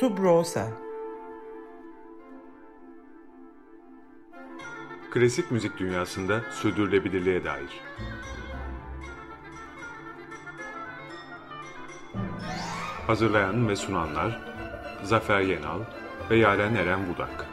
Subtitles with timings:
[0.00, 0.68] Subrosa
[5.10, 7.80] Klasik müzik dünyasında sürdürülebilirliğe dair.
[13.06, 14.40] Hazırlayan ve sunanlar
[15.02, 15.80] Zafer Yenal
[16.30, 17.46] ve Yaren Eren Budak.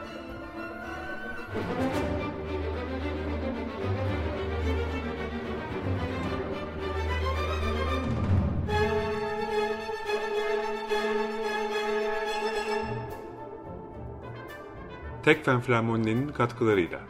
[15.25, 17.01] Tekfen Flamoni'nin katkılarıyla.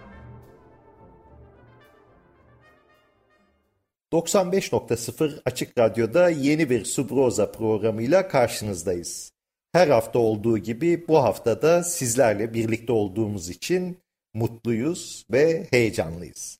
[4.11, 9.31] 95.0 Açık Radyo'da yeni bir Subroza programıyla karşınızdayız.
[9.71, 13.97] Her hafta olduğu gibi bu haftada sizlerle birlikte olduğumuz için
[14.33, 16.59] mutluyuz ve heyecanlıyız.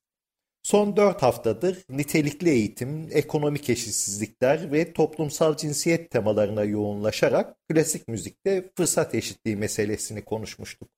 [0.63, 9.15] Son dört haftadır nitelikli eğitim, ekonomik eşitsizlikler ve toplumsal cinsiyet temalarına yoğunlaşarak klasik müzikte fırsat
[9.15, 10.89] eşitliği meselesini konuşmuştuk.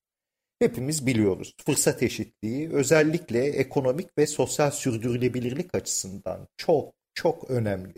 [0.66, 1.56] Hepimiz biliyoruz.
[1.66, 7.94] Fırsat eşitliği özellikle ekonomik ve sosyal sürdürülebilirlik açısından çok çok önemli.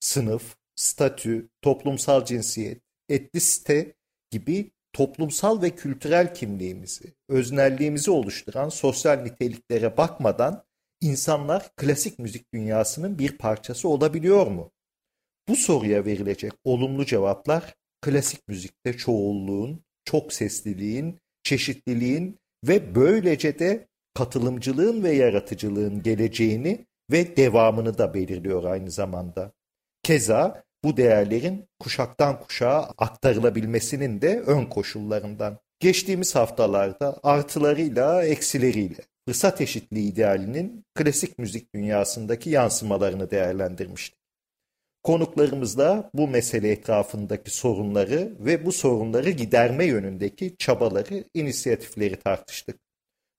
[0.00, 3.94] Sınıf, statü, toplumsal cinsiyet, etnisite
[4.30, 10.64] gibi toplumsal ve kültürel kimliğimizi, öznelliğimizi oluşturan sosyal niteliklere bakmadan
[11.00, 14.72] insanlar klasik müzik dünyasının bir parçası olabiliyor mu?
[15.48, 25.02] Bu soruya verilecek olumlu cevaplar klasik müzikte çoğulluğun, çok sesliliğin çeşitliliğin ve böylece de katılımcılığın
[25.02, 29.52] ve yaratıcılığın geleceğini ve devamını da belirliyor aynı zamanda.
[30.02, 35.58] Keza bu değerlerin kuşaktan kuşağa aktarılabilmesinin de ön koşullarından.
[35.80, 44.23] Geçtiğimiz haftalarda artılarıyla eksileriyle fırsat eşitliği idealinin klasik müzik dünyasındaki yansımalarını değerlendirmiştik.
[45.04, 52.80] Konuklarımızla bu mesele etrafındaki sorunları ve bu sorunları giderme yönündeki çabaları, inisiyatifleri tartıştık.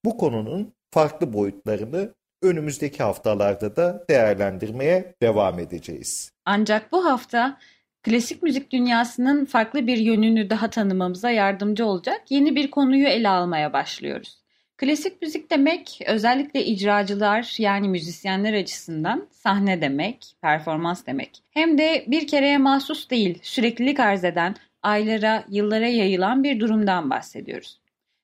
[0.05, 6.31] Bu konunun farklı boyutlarını önümüzdeki haftalarda da değerlendirmeye devam edeceğiz.
[6.45, 7.57] Ancak bu hafta
[8.03, 13.73] klasik müzik dünyasının farklı bir yönünü daha tanımamıza yardımcı olacak yeni bir konuyu ele almaya
[13.73, 14.44] başlıyoruz.
[14.77, 21.43] Klasik müzik demek özellikle icracılar yani müzisyenler açısından sahne demek, performans demek.
[21.51, 27.79] Hem de bir kereye mahsus değil, süreklilik arz eden, aylara, yıllara yayılan bir durumdan bahsediyoruz.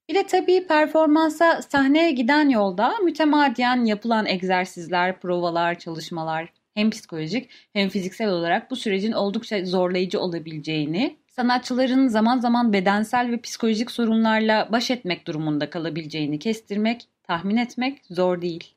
[0.10, 7.90] Bir de tabii performansa sahneye giden yolda mütemadiyen yapılan egzersizler, provalar, çalışmalar hem psikolojik hem
[7.90, 14.92] fiziksel olarak bu sürecin oldukça zorlayıcı olabileceğini sanatçıların zaman zaman bedensel ve psikolojik sorunlarla baş
[14.92, 18.76] etmek durumunda kalabileceğini kestirmek, tahmin etmek zor değil.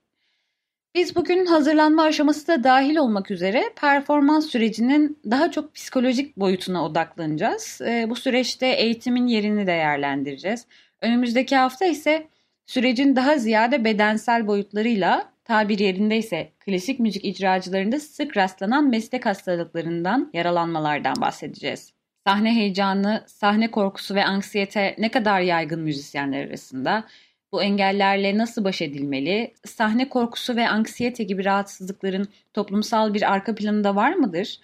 [0.94, 7.80] Biz bugün hazırlanma aşaması da dahil olmak üzere performans sürecinin daha çok psikolojik boyutuna odaklanacağız.
[7.86, 10.66] Ee, bu süreçte eğitimin yerini değerlendireceğiz.
[11.00, 12.28] Önümüzdeki hafta ise
[12.66, 21.14] sürecin daha ziyade bedensel boyutlarıyla tabir yerindeyse klasik müzik icracılarında sık rastlanan meslek hastalıklarından, yaralanmalardan
[21.20, 21.93] bahsedeceğiz.
[22.26, 27.04] Sahne heyecanı, sahne korkusu ve anksiyete ne kadar yaygın müzisyenler arasında?
[27.52, 29.54] Bu engellerle nasıl baş edilmeli?
[29.64, 34.60] Sahne korkusu ve anksiyete gibi rahatsızlıkların toplumsal bir arka planında var mıdır?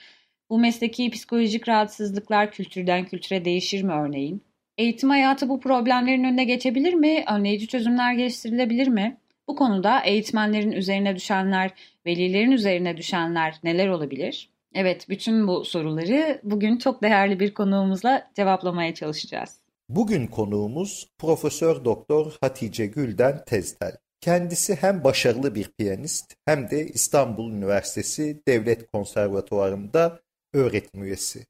[0.50, 4.42] Bu mesleki psikolojik rahatsızlıklar kültürden kültüre değişir mi örneğin?
[4.78, 7.24] Eğitim hayatı bu problemlerin önüne geçebilir mi?
[7.30, 9.16] Önleyici çözümler geliştirilebilir mi?
[9.48, 11.70] Bu konuda eğitmenlerin üzerine düşenler,
[12.06, 14.49] velilerin üzerine düşenler neler olabilir?
[14.74, 19.60] Evet, bütün bu soruları bugün çok değerli bir konuğumuzla cevaplamaya çalışacağız.
[19.88, 23.96] Bugün konuğumuz Profesör Doktor Hatice Gülden Teztel.
[24.20, 30.20] Kendisi hem başarılı bir piyanist hem de İstanbul Üniversitesi Devlet Konservatuvarı'nda
[30.54, 31.46] öğretim üyesi.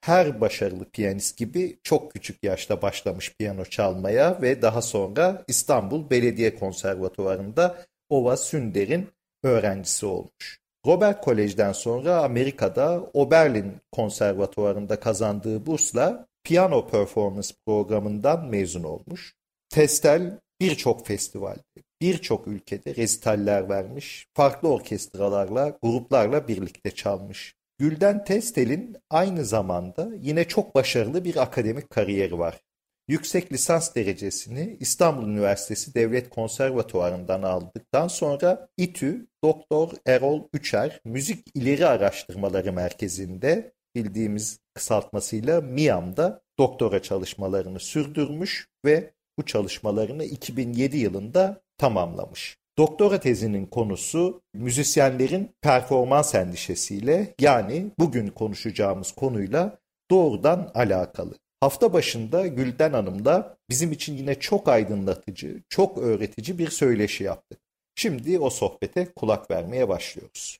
[0.00, 6.56] Her başarılı piyanist gibi çok küçük yaşta başlamış piyano çalmaya ve daha sonra İstanbul Belediye
[6.56, 9.08] Konservatuvarı'nda Ova Sünder'in
[9.42, 10.63] öğrencisi olmuş.
[10.86, 19.34] Robert Kolej'den sonra Amerika'da Oberlin Konservatuvarı'nda kazandığı bursla piyano performance programından mezun olmuş.
[19.70, 21.62] Testel birçok festivalde,
[22.00, 27.54] birçok ülkede rezitaller vermiş, farklı orkestralarla, gruplarla birlikte çalmış.
[27.78, 32.60] Gülden Testel'in aynı zamanda yine çok başarılı bir akademik kariyeri var.
[33.08, 41.86] Yüksek lisans derecesini İstanbul Üniversitesi Devlet Konservatuvarı'ndan aldıktan sonra İTÜ Doktor Erol Üçer Müzik İleri
[41.86, 52.56] Araştırmaları Merkezi'nde bildiğimiz kısaltmasıyla MİAM'da doktora çalışmalarını sürdürmüş ve bu çalışmalarını 2007 yılında tamamlamış.
[52.78, 59.78] Doktora tezinin konusu müzisyenlerin performans endişesiyle yani bugün konuşacağımız konuyla
[60.10, 61.34] doğrudan alakalı.
[61.64, 67.56] Hafta başında Gülden Hanım da bizim için yine çok aydınlatıcı, çok öğretici bir söyleşi yaptı.
[67.94, 70.58] Şimdi o sohbete kulak vermeye başlıyoruz.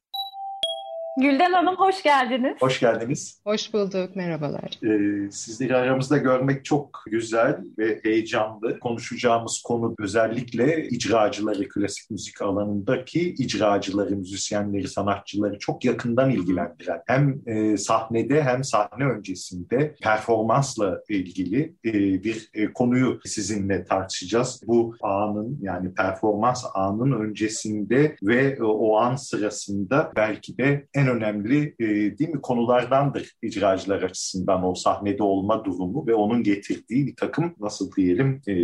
[1.17, 2.57] Gülden Hanım hoş geldiniz.
[2.61, 3.41] Hoş geldiniz.
[3.45, 4.79] Hoş bulduk, merhabalar.
[4.85, 8.81] Ee, sizleri aramızda görmek çok güzel ve heyecanlı.
[8.81, 17.77] Konuşacağımız konu özellikle icracıları, klasik müzik alanındaki icracıları, müzisyenleri, sanatçıları çok yakından ilgilendiren hem e,
[17.77, 21.93] sahnede hem sahne öncesinde performansla ilgili e,
[22.25, 24.61] bir e, konuyu sizinle tartışacağız.
[24.67, 31.17] Bu anın yani performans anın öncesinde ve e, o an sırasında belki de en en
[31.17, 31.87] önemli e,
[32.19, 37.93] değil mi konulardandır icracılar açısından o sahnede olma durumu ve onun getirdiği bir takım nasıl
[37.97, 38.55] diyelim e,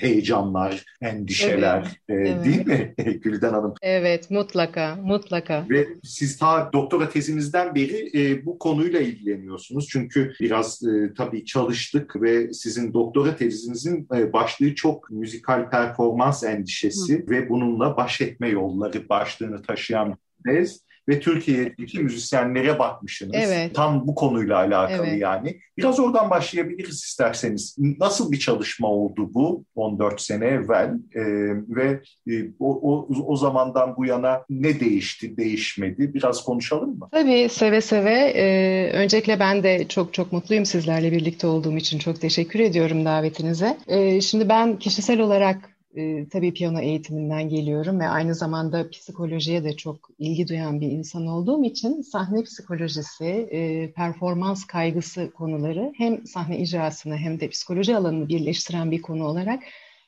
[0.00, 2.26] heyecanlar, endişeler evet.
[2.26, 2.44] E, evet.
[2.44, 3.74] değil mi Gülden Hanım?
[3.82, 5.66] Evet mutlaka mutlaka.
[5.70, 9.88] Ve siz ta doktora tezinizden beri e, bu konuyla ilgileniyorsunuz.
[9.88, 17.18] Çünkü biraz e, tabii çalıştık ve sizin doktora tezinizin e, başlığı çok müzikal performans endişesi
[17.18, 17.30] Hı.
[17.30, 20.16] ve bununla baş etme yolları başlığını taşıyan
[20.46, 23.34] tez ve Türkiye'deki müzisyenlere bakmışsınız.
[23.38, 23.74] Evet.
[23.74, 25.20] Tam bu konuyla alakalı evet.
[25.20, 25.60] yani.
[25.78, 27.76] Biraz oradan başlayabiliriz isterseniz.
[27.78, 31.22] Nasıl bir çalışma oldu bu 14 sene evvel e,
[31.68, 32.00] ve
[32.30, 36.14] e, o, o, o zamandan bu yana ne değişti, değişmedi?
[36.14, 37.08] Biraz konuşalım mı?
[37.12, 38.14] Tabii seve seve.
[38.14, 41.98] E, öncelikle ben de çok çok mutluyum sizlerle birlikte olduğum için.
[41.98, 43.78] Çok teşekkür ediyorum davetinize.
[43.86, 49.76] E, şimdi ben kişisel olarak e, tabii piyano eğitiminden geliyorum ve aynı zamanda psikolojiye de
[49.76, 56.58] çok ilgi duyan bir insan olduğum için sahne psikolojisi, e, performans kaygısı konuları hem sahne
[56.58, 59.62] icrasını hem de psikoloji alanını birleştiren bir konu olarak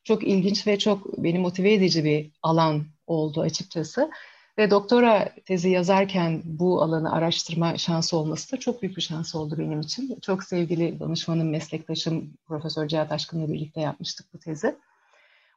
[0.04, 4.10] çok ilginç ve çok beni motive edici bir alan oldu açıkçası.
[4.58, 9.54] Ve doktora tezi yazarken bu alanı araştırma şansı olması da çok büyük bir şans oldu
[9.58, 10.18] benim için.
[10.22, 14.76] Çok sevgili danışmanım, meslektaşım Profesör Cihat Aşkın'la birlikte yapmıştık bu tezi.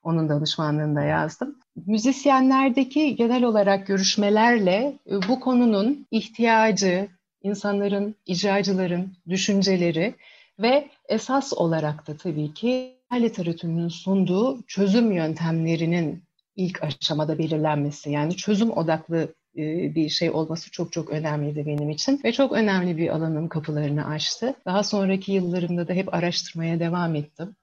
[0.05, 1.55] Onun danışmanlığında yazdım.
[1.85, 7.07] Müzisyenlerdeki genel olarak görüşmelerle e, bu konunun ihtiyacı,
[7.43, 10.15] insanların, icracıların düşünceleri
[10.59, 16.23] ve esas olarak da tabii ki literatürünün sunduğu çözüm yöntemlerinin
[16.55, 22.21] ilk aşamada belirlenmesi yani çözüm odaklı e, bir şey olması çok çok önemliydi benim için
[22.23, 24.55] ve çok önemli bir alanın kapılarını açtı.
[24.65, 27.55] Daha sonraki yıllarımda da hep araştırmaya devam ettim.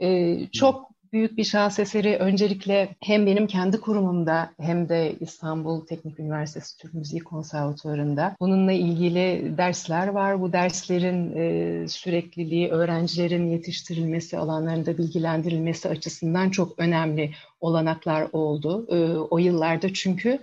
[0.00, 6.20] E, çok büyük bir şans eseri öncelikle hem benim kendi kurumumda hem de İstanbul Teknik
[6.20, 10.40] Üniversitesi Türk Müziği Konservatuvarı'nda bununla ilgili dersler var.
[10.40, 17.30] Bu derslerin e, sürekliliği, öğrencilerin yetiştirilmesi, alanlarında bilgilendirilmesi açısından çok önemli
[17.60, 18.86] olanaklar oldu.
[18.90, 20.38] E, o yıllarda çünkü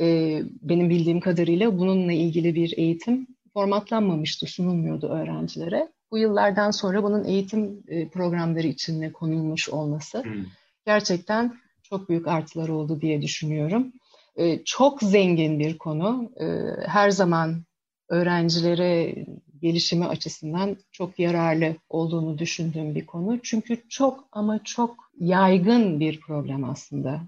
[0.00, 7.24] e, benim bildiğim kadarıyla bununla ilgili bir eğitim formatlanmamıştı, sunulmuyordu öğrencilere bu yıllardan sonra bunun
[7.24, 10.44] eğitim e, programları içine konulmuş olması hmm.
[10.86, 13.92] gerçekten çok büyük artılar oldu diye düşünüyorum.
[14.36, 16.30] E, çok zengin bir konu.
[16.40, 16.46] E,
[16.86, 17.62] her zaman
[18.08, 19.14] öğrencilere
[19.62, 23.38] gelişimi açısından çok yararlı olduğunu düşündüğüm bir konu.
[23.42, 27.20] Çünkü çok ama çok yaygın bir problem aslında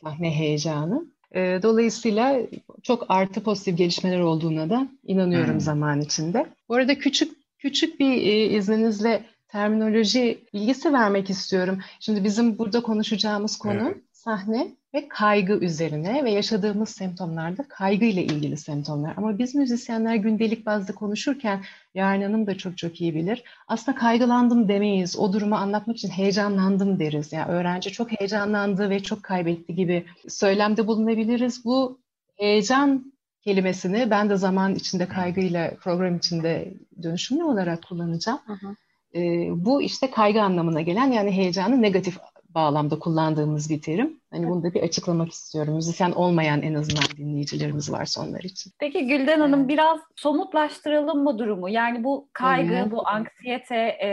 [0.00, 1.04] sahne heyecanı.
[1.34, 2.40] Dolayısıyla
[2.82, 5.60] çok artı pozitif gelişmeler olduğuna da inanıyorum hmm.
[5.60, 6.46] zaman içinde.
[6.68, 11.78] Bu arada küçük Küçük bir e, izninizle terminoloji bilgisi vermek istiyorum.
[12.00, 13.96] Şimdi bizim burada konuşacağımız konu evet.
[14.12, 19.14] sahne ve kaygı üzerine ve yaşadığımız semptomlarda kaygı ile ilgili semptomlar.
[19.16, 23.42] Ama biz müzisyenler gündelik bazda konuşurken Yarın Hanım da çok çok iyi bilir.
[23.68, 25.18] Aslında kaygılandım demeyiz.
[25.18, 27.32] O durumu anlatmak için heyecanlandım deriz.
[27.32, 31.64] Yani öğrenci çok heyecanlandı ve çok kaybetti gibi söylemde bulunabiliriz.
[31.64, 31.98] Bu
[32.36, 33.09] heyecan
[33.44, 38.40] kelimesini ben de zaman içinde kaygıyla program içinde dönüşümlü olarak kullanacağım.
[38.46, 38.74] Hı hı.
[39.14, 42.18] E, bu işte kaygı anlamına gelen yani heyecanı negatif
[42.54, 44.20] bağlamda kullandığımız bir terim.
[44.30, 45.74] Hani bunu da bir açıklamak istiyorum.
[45.74, 48.72] Müzisyen olmayan en azından dinleyicilerimiz varsa onlar için.
[48.78, 51.68] Peki Gülden Hanım biraz somutlaştıralım mı durumu?
[51.68, 52.90] Yani bu kaygı, Hı-hı.
[52.90, 54.10] bu anksiyete e,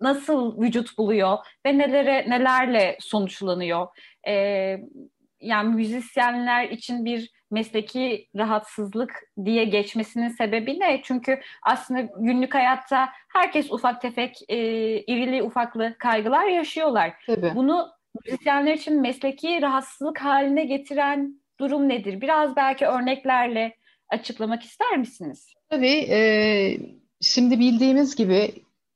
[0.00, 3.86] nasıl vücut buluyor ve nelere nelerle sonuçlanıyor?
[4.28, 4.32] E,
[5.40, 9.12] yani müzisyenler için bir mesleki rahatsızlık
[9.44, 11.00] diye geçmesinin sebebi ne?
[11.04, 14.56] Çünkü aslında günlük hayatta herkes ufak tefek e,
[15.00, 17.12] irili ufaklı kaygılar yaşıyorlar.
[17.26, 17.52] Tabii.
[17.54, 17.88] Bunu
[18.24, 22.20] müzisyenler için mesleki rahatsızlık haline getiren durum nedir?
[22.20, 23.76] Biraz belki örneklerle
[24.08, 25.52] açıklamak ister misiniz?
[25.70, 26.06] Tabii.
[26.10, 26.18] E,
[27.20, 28.50] şimdi bildiğimiz gibi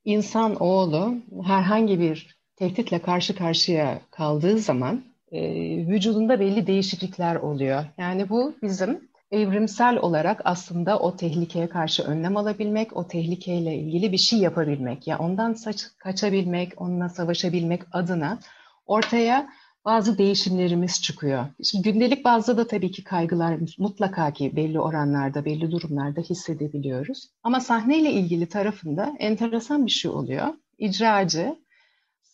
[0.05, 1.15] insan oğlu
[1.47, 5.41] herhangi bir tehditle karşı karşıya kaldığı zaman e,
[5.87, 7.85] vücudunda belli değişiklikler oluyor.
[7.97, 14.17] Yani bu bizim evrimsel olarak aslında o tehlikeye karşı önlem alabilmek, o tehlikeyle ilgili bir
[14.17, 18.39] şey yapabilmek, ya ondan saç, kaçabilmek, onunla savaşabilmek adına
[18.85, 19.49] ortaya
[19.85, 21.45] bazı değişimlerimiz çıkıyor.
[21.63, 27.29] Şimdi gündelik bazda da tabii ki kaygılar mutlaka ki belli oranlarda, belli durumlarda hissedebiliyoruz.
[27.43, 30.47] Ama sahneyle ilgili tarafında enteresan bir şey oluyor.
[30.77, 31.55] İcracı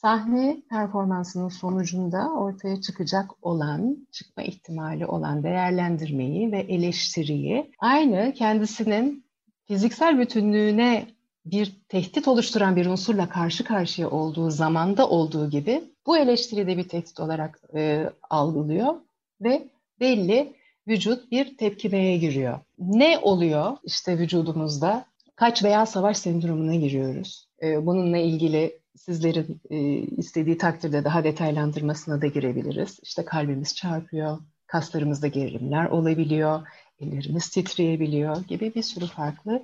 [0.05, 9.25] sahne performansının sonucunda ortaya çıkacak olan, çıkma ihtimali olan değerlendirmeyi ve eleştiriyi aynı kendisinin
[9.67, 11.07] fiziksel bütünlüğüne
[11.45, 16.89] bir tehdit oluşturan bir unsurla karşı karşıya olduğu zamanda olduğu gibi bu eleştiri de bir
[16.89, 18.95] tehdit olarak e, algılıyor
[19.41, 19.67] ve
[19.99, 20.53] belli
[20.87, 22.59] vücut bir tepkimeye giriyor.
[22.79, 25.05] Ne oluyor işte vücudumuzda?
[25.35, 27.47] Kaç veya savaş sendromuna giriyoruz.
[27.63, 32.99] E, bununla ilgili sizlerin e, istediği takdirde daha detaylandırmasına da girebiliriz.
[33.03, 34.37] İşte kalbimiz çarpıyor,
[34.67, 36.67] kaslarımızda gerilimler olabiliyor,
[36.99, 39.63] ellerimiz titreyebiliyor gibi bir sürü farklı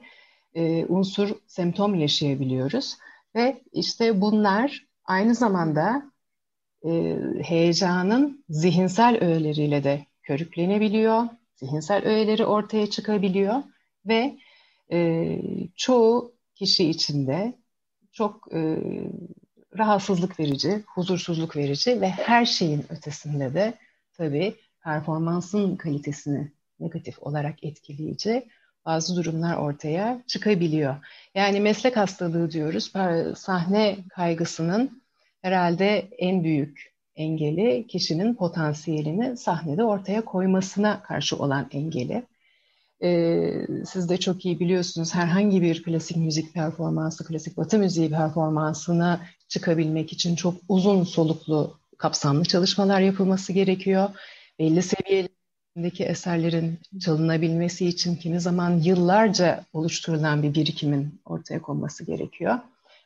[0.56, 2.98] e, unsur, semptom yaşayabiliyoruz.
[3.36, 6.12] Ve işte bunlar aynı zamanda
[6.86, 11.24] e, heyecanın zihinsel öğeleriyle de körüklenebiliyor.
[11.56, 13.64] Zihinsel öğeleri ortaya çıkabiliyor
[14.06, 14.38] ve
[14.92, 15.40] e,
[15.76, 17.61] çoğu kişi içinde
[18.12, 18.78] çok e,
[19.78, 23.74] rahatsızlık verici, huzursuzluk verici ve her şeyin ötesinde de
[24.14, 28.48] tabii performansın kalitesini negatif olarak etkileyici
[28.86, 30.96] bazı durumlar ortaya çıkabiliyor.
[31.36, 32.92] Yani meslek hastalığı diyoruz.
[33.38, 35.04] Sahne kaygısının
[35.42, 42.24] herhalde en büyük engeli kişinin potansiyelini sahnede ortaya koymasına karşı olan engeli.
[43.04, 49.22] Ee, siz de çok iyi biliyorsunuz herhangi bir klasik müzik performansı, klasik batı müziği performansına
[49.48, 54.10] çıkabilmek için çok uzun soluklu, kapsamlı çalışmalar yapılması gerekiyor.
[54.60, 62.60] Belli seviyelerdeki eserlerin çalınabilmesi için kimi zaman yıllarca oluşturulan bir birikimin ortaya konması gerekiyor.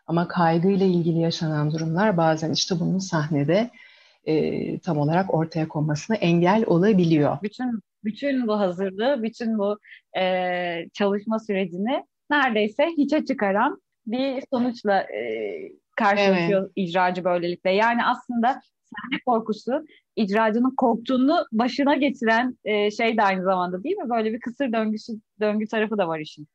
[0.07, 3.69] Ama kaygıyla ilgili yaşanan durumlar bazen işte bunun sahnede
[4.25, 7.37] e, tam olarak ortaya konmasına engel olabiliyor.
[7.43, 9.79] Bütün bütün bu hazırlığı, bütün bu
[10.19, 10.24] e,
[10.93, 15.21] çalışma sürecini neredeyse hiçe çıkaran bir sonuçla e,
[15.95, 16.71] karşılaşıyor evet.
[16.75, 17.71] icracı böylelikle.
[17.71, 18.47] Yani aslında
[18.95, 19.85] sahne korkusu
[20.15, 24.09] icracının korktuğunu başına getiren e, şey de aynı zamanda değil mi?
[24.09, 26.47] Böyle bir kısır döngüsü döngü tarafı da var işin.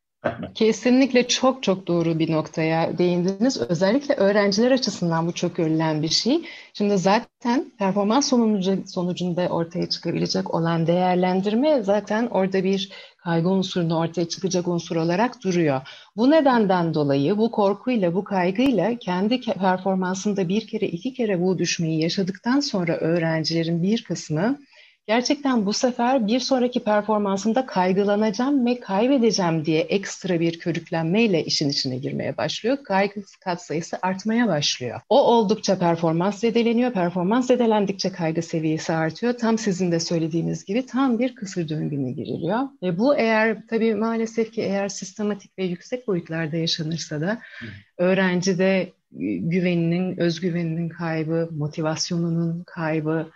[0.54, 3.60] Kesinlikle çok çok doğru bir noktaya değindiniz.
[3.60, 6.42] Özellikle öğrenciler açısından bu çok görülen bir şey.
[6.74, 14.28] Şimdi zaten performans sonucu, sonucunda ortaya çıkabilecek olan değerlendirme zaten orada bir kaygı unsurunu ortaya
[14.28, 15.80] çıkacak unsur olarak duruyor.
[16.16, 22.02] Bu nedenden dolayı bu korkuyla, bu kaygıyla kendi performansında bir kere, iki kere bu düşmeyi
[22.02, 24.58] yaşadıktan sonra öğrencilerin bir kısmı
[25.10, 31.96] gerçekten bu sefer bir sonraki performansımda kaygılanacağım ve kaybedeceğim diye ekstra bir körüklenmeyle işin içine
[31.96, 32.78] girmeye başlıyor.
[32.84, 35.00] Kaygı katsayısı artmaya başlıyor.
[35.08, 36.92] O oldukça performans zedeleniyor.
[36.92, 39.32] Performans zedelendikçe kaygı seviyesi artıyor.
[39.32, 42.60] Tam sizin de söylediğiniz gibi tam bir kısır döngüne giriliyor.
[42.82, 47.38] Ve bu eğer tabii maalesef ki eğer sistematik ve yüksek boyutlarda yaşanırsa da
[47.98, 53.30] öğrencide güveninin, özgüveninin kaybı, motivasyonunun kaybı,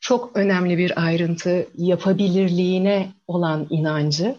[0.00, 4.36] çok önemli bir ayrıntı yapabilirliğine olan inancı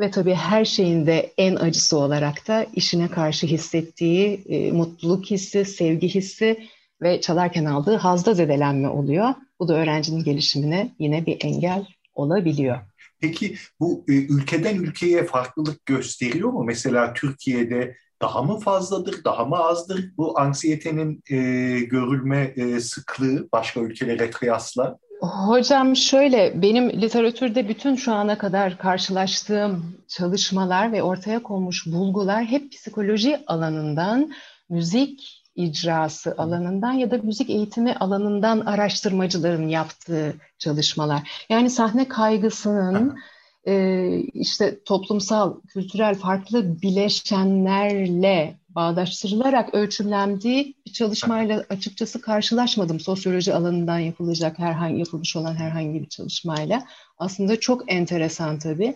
[0.00, 5.64] ve tabii her şeyin de en acısı olarak da işine karşı hissettiği e, mutluluk hissi,
[5.64, 6.68] sevgi hissi
[7.02, 9.34] ve çalarken aldığı hazda zedelenme oluyor.
[9.60, 12.78] Bu da öğrencinin gelişimine yine bir engel olabiliyor.
[13.20, 16.64] Peki bu e, ülkeden ülkeye farklılık gösteriyor mu?
[16.64, 21.36] Mesela Türkiye'de daha mı fazladır, daha mı azdır bu anksiyetenin e,
[21.80, 24.98] görülme e, sıklığı başka ülkelere kıyasla?
[25.20, 32.72] Hocam şöyle, benim literatürde bütün şu ana kadar karşılaştığım çalışmalar ve ortaya konmuş bulgular hep
[32.72, 34.32] psikoloji alanından,
[34.68, 41.46] müzik icrası alanından ya da müzik eğitimi alanından araştırmacıların yaptığı çalışmalar.
[41.48, 43.18] Yani sahne kaygısının
[43.66, 53.00] e, işte toplumsal, kültürel farklı bileşenlerle bağdaştırılarak ölçümlendiği bir çalışmayla açıkçası karşılaşmadım.
[53.00, 56.84] Sosyoloji alanından yapılacak herhangi yapılmış olan herhangi bir çalışmayla.
[57.18, 58.94] Aslında çok enteresan tabii.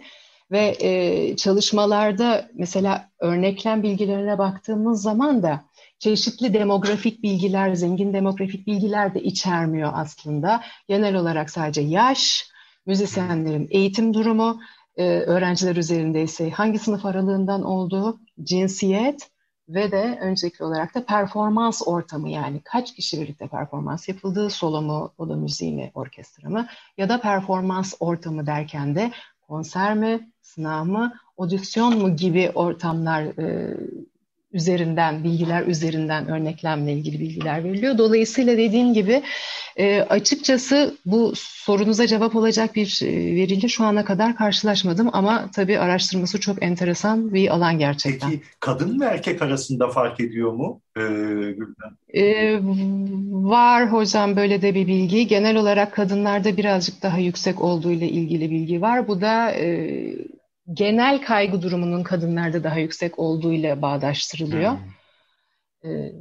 [0.51, 5.65] Ve e, çalışmalarda mesela örneklem bilgilerine baktığımız zaman da
[5.99, 10.63] çeşitli demografik bilgiler, zengin demografik bilgiler de içermiyor aslında.
[10.89, 12.52] Genel olarak sadece yaş,
[12.87, 14.61] müzisyenlerin eğitim durumu,
[14.97, 19.31] e, öğrenciler üzerinde ise hangi sınıf aralığından olduğu, cinsiyet
[19.69, 25.13] ve de öncelikli olarak da performans ortamı yani kaç kişi birlikte performans yapıldığı solo mu,
[25.19, 26.67] o da müziği mi, orkestra mı
[26.99, 33.77] ya da performans ortamı derken de konser mi, sınav mı, odisyon mu gibi ortamlar e,
[34.53, 37.99] üzerinden, bilgiler üzerinden örneklemle ilgili bilgiler veriliyor.
[37.99, 39.23] Dolayısıyla dediğim gibi
[39.77, 45.79] e, açıkçası bu sorunuza cevap olacak bir e, veriyle şu ana kadar karşılaşmadım ama tabii
[45.79, 48.31] araştırması çok enteresan bir alan gerçekten.
[48.31, 51.01] Peki kadın ve erkek arasında fark ediyor mu e,
[51.53, 51.97] Gülden?
[52.15, 52.59] E,
[53.33, 55.27] var hocam böyle de bir bilgi.
[55.27, 59.09] Genel olarak kadınlarda birazcık daha yüksek olduğu ile ilgili bilgi var.
[59.09, 59.99] Bu da e,
[60.73, 64.73] genel kaygı durumunun kadınlarda daha yüksek olduğuyla bağdaştırılıyor.
[64.73, 64.79] Hmm.
[65.85, 66.13] Ee,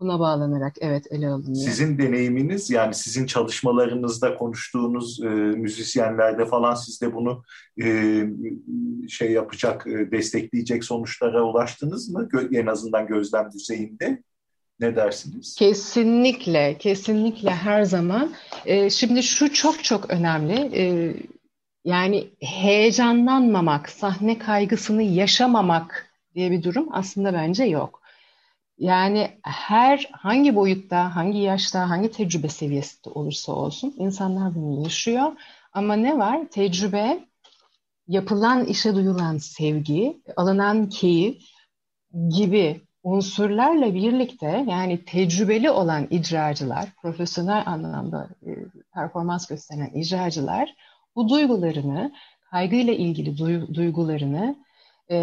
[0.00, 1.64] buna bağlanarak evet ele alınıyor.
[1.64, 7.42] Sizin deneyiminiz yani sizin çalışmalarınızda konuştuğunuz e, müzisyenlerde falan siz de bunu
[7.82, 7.86] e,
[9.08, 12.28] şey yapacak, e, destekleyecek sonuçlara ulaştınız mı?
[12.28, 14.22] Gö en azından gözlem düzeyinde.
[14.80, 15.54] Ne dersiniz?
[15.58, 18.32] Kesinlikle, kesinlikle her zaman.
[18.66, 20.70] E, şimdi şu çok çok önemli.
[20.74, 21.14] E,
[21.84, 28.02] yani heyecanlanmamak, sahne kaygısını yaşamamak diye bir durum aslında bence yok.
[28.78, 35.32] Yani her hangi boyutta, hangi yaşta, hangi tecrübe seviyesinde olursa olsun insanlar bunu yaşıyor.
[35.72, 36.48] Ama ne var?
[36.50, 37.24] Tecrübe,
[38.08, 41.42] yapılan işe duyulan sevgi, alınan keyif
[42.36, 48.50] gibi unsurlarla birlikte yani tecrübeli olan icracılar, profesyonel anlamda e,
[48.94, 50.74] performans gösteren icracılar
[51.16, 52.12] bu duygularını,
[52.50, 53.38] kaygıyla ilgili
[53.74, 54.56] duygularını
[55.10, 55.16] e,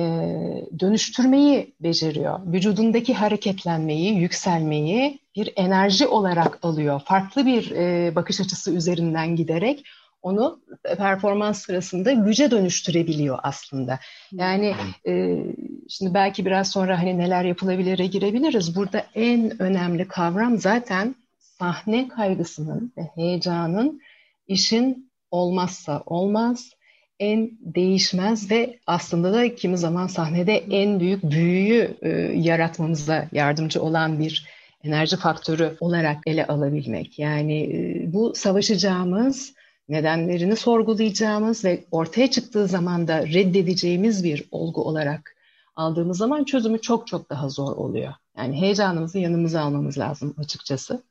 [0.79, 2.39] dönüştürmeyi beceriyor.
[2.46, 7.01] Vücudundaki hareketlenmeyi, yükselmeyi bir enerji olarak alıyor.
[7.05, 9.86] Farklı bir e, bakış açısı üzerinden giderek
[10.22, 10.62] onu
[10.98, 14.00] performans sırasında güce dönüştürebiliyor aslında.
[14.31, 14.75] Yani
[15.08, 15.43] e,
[15.89, 18.75] şimdi belki biraz sonra hani neler yapılabilire girebiliriz.
[18.75, 24.01] Burada en önemli kavram zaten sahne kaygısının ve heyecanın
[24.48, 26.71] işin olmazsa olmaz,
[27.19, 34.19] en değişmez ve aslında da kimi zaman sahnede en büyük büyüyü e, yaratmamıza yardımcı olan
[34.19, 34.45] bir
[34.83, 37.20] enerji faktörü olarak ele alabilmek.
[37.20, 39.53] Yani e, bu savaşacağımız,
[39.89, 45.35] nedenlerini sorgulayacağımız ve ortaya çıktığı zaman da reddedeceğimiz bir olgu olarak
[45.75, 48.13] aldığımız zaman çözümü çok çok daha zor oluyor.
[48.37, 51.03] Yani heyecanımızı yanımıza almamız lazım açıkçası.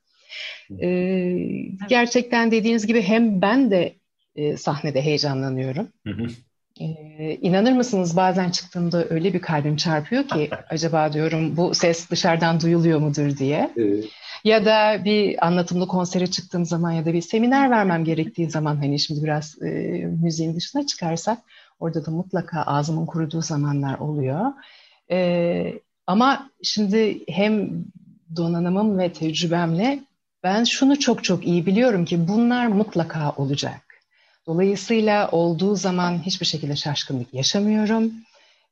[0.81, 1.37] Ee,
[1.89, 3.98] gerçekten dediğiniz gibi hem ben de
[4.39, 5.87] e, sahnede heyecanlanıyorum.
[6.07, 6.27] Hı hı.
[6.79, 12.61] Ee, inanır mısınız bazen çıktığımda öyle bir kalbim çarpıyor ki acaba diyorum bu ses dışarıdan
[12.61, 13.73] duyuluyor mudur diye.
[13.77, 14.05] Evet.
[14.43, 18.99] Ya da bir anlatımlı konsere çıktığım zaman ya da bir seminer vermem gerektiği zaman hani
[18.99, 19.69] şimdi biraz e,
[20.21, 21.37] müziğin dışına çıkarsak
[21.79, 24.45] orada da mutlaka ağzımın kuruduğu zamanlar oluyor.
[25.11, 25.73] E,
[26.07, 27.69] ama şimdi hem
[28.35, 29.99] donanımım ve tecrübemle
[30.43, 33.88] ben şunu çok çok iyi biliyorum ki bunlar mutlaka olacak.
[34.49, 38.11] Dolayısıyla olduğu zaman hiçbir şekilde şaşkınlık yaşamıyorum.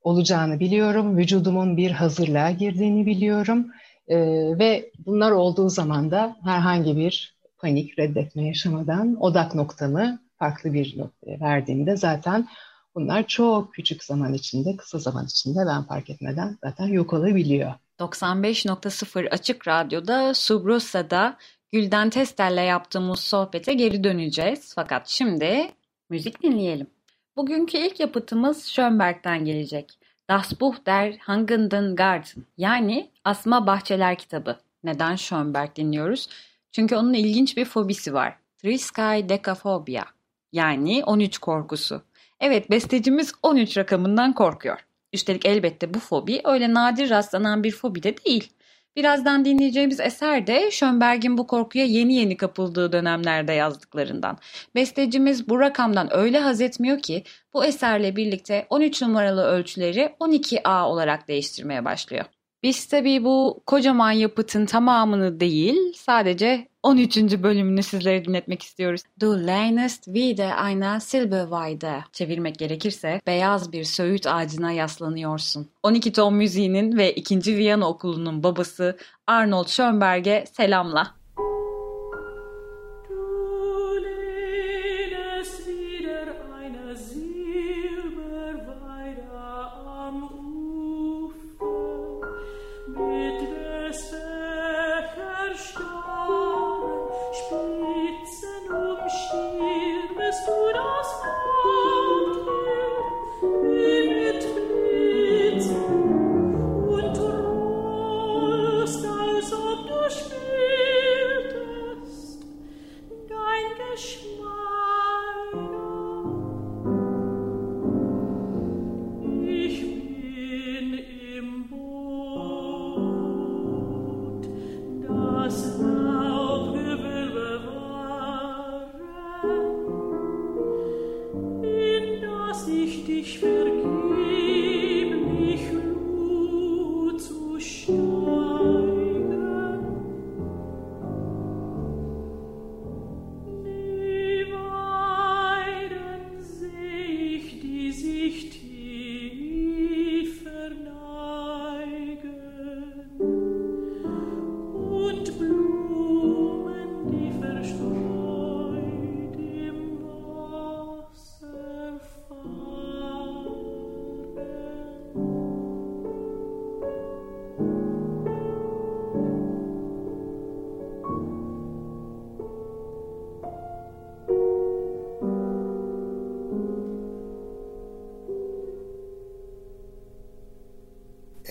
[0.03, 1.17] Olacağını biliyorum.
[1.17, 3.67] Vücudumun bir hazırlığa girdiğini biliyorum.
[4.07, 4.17] Ee,
[4.59, 11.39] ve bunlar olduğu zaman da herhangi bir panik, reddetme yaşamadan odak noktamı farklı bir noktaya
[11.39, 12.47] verdiğimde zaten
[12.95, 17.73] bunlar çok küçük zaman içinde, kısa zaman içinde ben fark etmeden zaten yok olabiliyor.
[17.99, 21.37] 95.0 Açık Radyo'da Subrosa'da
[21.71, 24.73] Gülden Tester'le yaptığımız sohbete geri döneceğiz.
[24.75, 25.71] Fakat şimdi
[26.09, 26.87] müzik dinleyelim.
[27.35, 29.99] Bugünkü ilk yapıtımız Schönberg'den gelecek.
[30.29, 34.57] Das Buch der Hangenden Garten yani Asma Bahçeler kitabı.
[34.83, 36.29] Neden Schönberg dinliyoruz?
[36.71, 38.35] Çünkü onun ilginç bir fobisi var.
[38.57, 40.03] Three Sky Decaphobia
[40.51, 42.01] yani 13 korkusu.
[42.39, 44.79] Evet bestecimiz 13 rakamından korkuyor.
[45.13, 48.53] Üstelik elbette bu fobi öyle nadir rastlanan bir fobi de değil.
[48.97, 54.37] Birazdan dinleyeceğimiz eser de Schönberg'in bu korkuya yeni yeni kapıldığı dönemlerde yazdıklarından.
[54.75, 61.27] Bestecimiz bu rakamdan öyle haz etmiyor ki bu eserle birlikte 13 numaralı ölçüleri 12A olarak
[61.27, 62.25] değiştirmeye başlıyor.
[62.63, 67.17] Biz tabii bu kocaman yapıtın tamamını değil, sadece 13.
[67.17, 69.01] bölümünü sizlere dinletmek istiyoruz.
[69.19, 72.03] Du leinest wieder eine Silberweide.
[72.13, 75.67] Çevirmek gerekirse beyaz bir söğüt ağacına yaslanıyorsun.
[75.83, 77.57] 12 ton müziğinin ve 2.
[77.57, 78.97] Viyana okulunun babası
[79.27, 81.17] Arnold Schönberg'e selamla.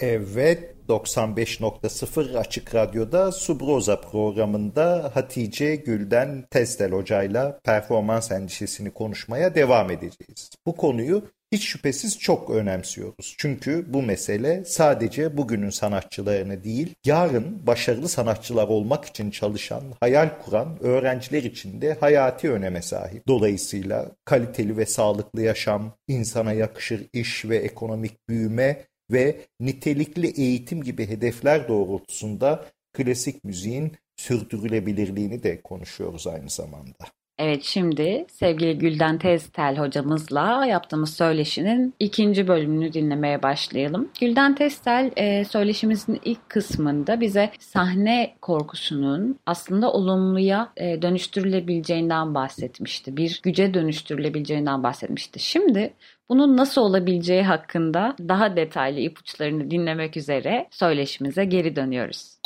[0.09, 10.51] Evet, 95.0 Açık Radyo'da Subroza programında Hatice Gülden Testel hocayla performans endişesini konuşmaya devam edeceğiz.
[10.67, 13.35] Bu konuyu hiç şüphesiz çok önemsiyoruz.
[13.39, 20.79] Çünkü bu mesele sadece bugünün sanatçılarını değil, yarın başarılı sanatçılar olmak için çalışan, hayal kuran
[20.81, 23.29] öğrenciler için de hayati öneme sahip.
[23.29, 31.09] Dolayısıyla kaliteli ve sağlıklı yaşam, insana yakışır iş ve ekonomik büyüme ve nitelikli eğitim gibi
[31.09, 37.05] hedefler doğrultusunda klasik müziğin sürdürülebilirliğini de konuşuyoruz aynı zamanda.
[37.39, 44.09] Evet şimdi sevgili Gülden Teztel hocamızla yaptığımız söyleşinin ikinci bölümünü dinlemeye başlayalım.
[44.21, 53.17] Gülden Teztel e, söyleşimizin ilk kısmında bize sahne korkusunun aslında olumluya e, dönüştürülebileceğinden bahsetmişti.
[53.17, 55.39] Bir güce dönüştürülebileceğinden bahsetmişti.
[55.39, 55.93] Şimdi
[56.29, 62.37] bunun nasıl olabileceği hakkında daha detaylı ipuçlarını dinlemek üzere söyleşimize geri dönüyoruz.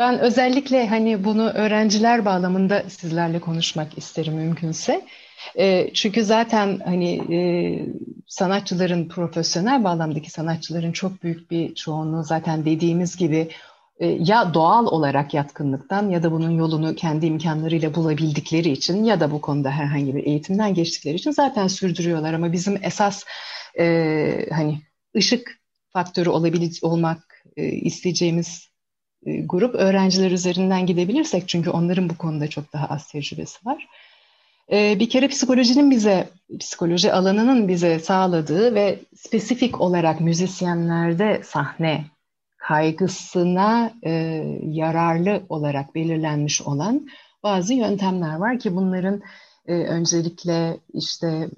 [0.00, 5.02] Ben özellikle hani bunu öğrenciler bağlamında sizlerle konuşmak isterim mümkünse.
[5.58, 7.38] E, çünkü zaten hani e,
[8.28, 13.48] sanatçıların, profesyonel bağlamdaki sanatçıların çok büyük bir çoğunluğu zaten dediğimiz gibi
[14.00, 19.40] ya doğal olarak yatkınlıktan ya da bunun yolunu kendi imkanlarıyla bulabildikleri için ya da bu
[19.40, 22.34] konuda herhangi bir eğitimden geçtikleri için zaten sürdürüyorlar.
[22.34, 23.24] Ama bizim esas
[23.78, 24.80] e, hani
[25.16, 28.68] ışık faktörü olabil olmak e, isteyeceğimiz
[29.26, 33.86] e, grup öğrenciler üzerinden gidebilirsek çünkü onların bu konuda çok daha az tecrübesi var.
[34.72, 36.28] E, bir kere psikolojinin bize,
[36.60, 42.04] psikoloji alanının bize sağladığı ve spesifik olarak müzisyenlerde sahne
[42.68, 44.10] kaygısına e,
[44.62, 47.08] yararlı olarak belirlenmiş olan
[47.42, 49.22] bazı yöntemler var ki bunların
[49.66, 51.50] e, öncelikle işte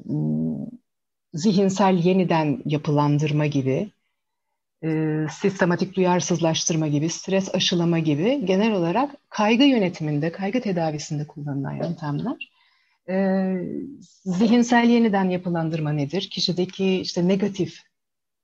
[1.35, 3.90] zihinsel yeniden yapılandırma gibi,
[4.85, 4.88] e,
[5.31, 12.51] sistematik duyarsızlaştırma gibi, stres aşılama gibi genel olarak kaygı yönetiminde, kaygı tedavisinde kullanılan yöntemler.
[13.09, 13.14] E,
[14.25, 16.29] zihinsel yeniden yapılandırma nedir?
[16.33, 17.81] Kişideki işte negatif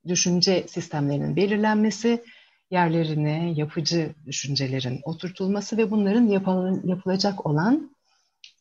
[0.07, 2.23] düşünce sistemlerinin belirlenmesi,
[2.71, 7.91] yerlerine yapıcı düşüncelerin oturtulması ve bunların yapıl yapılacak olan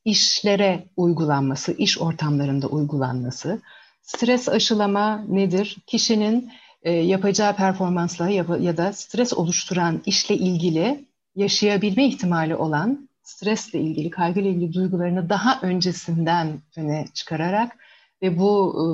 [0.04, 3.60] işlere uygulanması, iş ortamlarında uygulanması.
[4.02, 5.76] Stres aşılama nedir?
[5.86, 11.04] Kişinin e, yapacağı performansla ya, ya da stres oluşturan işle ilgili
[11.36, 17.76] yaşayabilme ihtimali olan stresle ilgili, kaygıyla ilgili duygularını daha öncesinden öne çıkararak
[18.22, 18.84] ve bu e,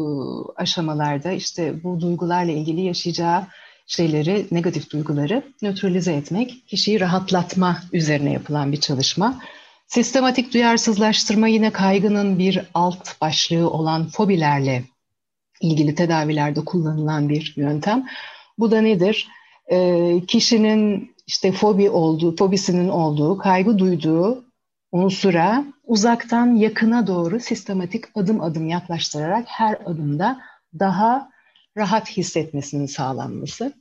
[0.63, 3.47] aşamalarda işte bu duygularla ilgili yaşayacağı
[3.87, 9.41] şeyleri, negatif duyguları nötralize etmek, kişiyi rahatlatma üzerine yapılan bir çalışma.
[9.87, 14.85] Sistematik duyarsızlaştırma yine kaygının bir alt başlığı olan fobilerle
[15.61, 18.07] ilgili tedavilerde kullanılan bir yöntem.
[18.59, 19.29] Bu da nedir?
[19.71, 24.45] E, kişinin işte fobi olduğu, fobisinin olduğu, kaygı duyduğu
[24.93, 30.41] unsura uzaktan yakına doğru sistematik adım adım yaklaştırarak her adımda
[30.79, 31.36] daha
[31.77, 33.73] rahat hissetmesinin sağlanması.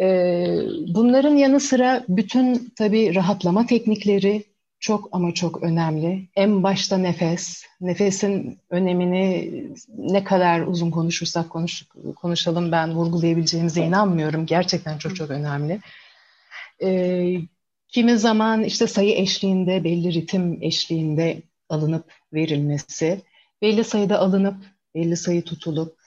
[0.00, 4.44] Ee, bunların yanı sıra bütün tabii rahatlama teknikleri,
[4.84, 6.28] çok ama çok önemli.
[6.36, 7.62] En başta nefes.
[7.80, 9.52] Nefesin önemini
[9.98, 14.46] ne kadar uzun konuşursak konuş, konuşalım ben vurgulayabileceğimize inanmıyorum.
[14.46, 15.80] Gerçekten çok çok önemli.
[16.82, 17.36] Ee,
[17.88, 23.20] kimi zaman işte sayı eşliğinde, belli ritim eşliğinde alınıp verilmesi,
[23.62, 24.56] belli sayıda alınıp,
[24.94, 26.03] belli sayı tutulup,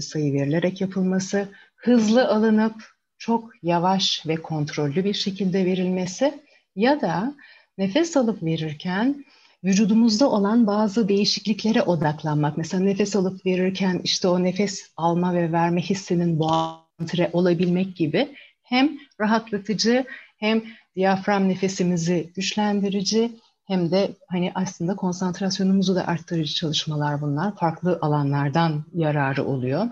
[0.00, 2.74] sayı verilerek yapılması, hızlı alınıp
[3.18, 6.42] çok yavaş ve kontrollü bir şekilde verilmesi
[6.76, 7.34] ya da
[7.78, 9.24] nefes alıp verirken
[9.64, 12.58] vücudumuzda olan bazı değişikliklere odaklanmak.
[12.58, 18.28] Mesela nefes alıp verirken işte o nefes alma ve verme hissinin boğantre olabilmek gibi
[18.62, 20.04] hem rahatlatıcı
[20.36, 20.62] hem
[20.96, 23.32] diyafram nefesimizi güçlendirici
[23.68, 27.56] hem de hani aslında konsantrasyonumuzu da arttırıcı çalışmalar bunlar.
[27.56, 29.86] Farklı alanlardan yararı oluyor.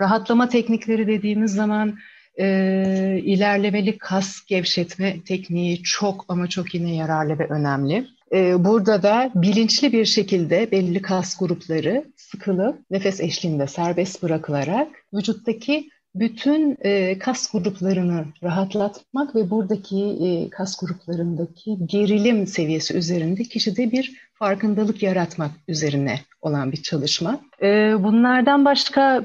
[0.00, 1.98] Rahatlama teknikleri dediğimiz zaman
[2.40, 8.06] e, ilerlemeli kas gevşetme tekniği çok ama çok yine yararlı ve önemli.
[8.32, 15.88] E, burada da bilinçli bir şekilde belli kas grupları sıkılıp nefes eşliğinde serbest bırakılarak vücuttaki
[16.14, 24.12] bütün e, kas gruplarını rahatlatmak ve buradaki e, kas gruplarındaki gerilim seviyesi üzerinde kişide bir
[24.34, 27.40] farkındalık yaratmak üzerine olan bir çalışma.
[27.62, 27.66] E,
[27.98, 29.24] bunlardan başka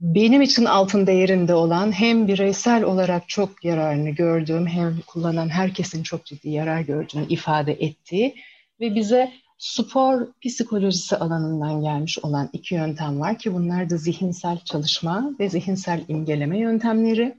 [0.00, 6.24] benim için altın değerinde olan hem bireysel olarak çok yararını gördüğüm hem kullanan herkesin çok
[6.24, 8.34] ciddi yarar gördüğünü ifade ettiği
[8.80, 15.30] ve bize spor psikolojisi alanından gelmiş olan iki yöntem var ki bunlar da zihinsel çalışma
[15.40, 17.38] ve zihinsel imgeleme yöntemleri.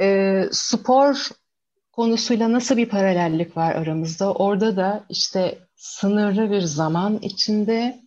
[0.00, 1.28] E, spor
[1.92, 4.32] konusuyla nasıl bir paralellik var aramızda?
[4.32, 8.00] Orada da işte sınırlı bir zaman içinde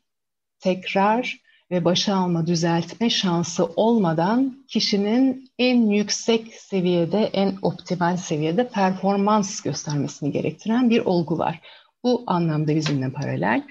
[0.60, 1.40] tekrar
[1.72, 10.32] ve başa alma, düzeltme şansı olmadan kişinin en yüksek seviyede, en optimal seviyede performans göstermesini
[10.32, 11.62] gerektiren bir olgu var.
[12.04, 13.64] Bu anlamda bizimle paralel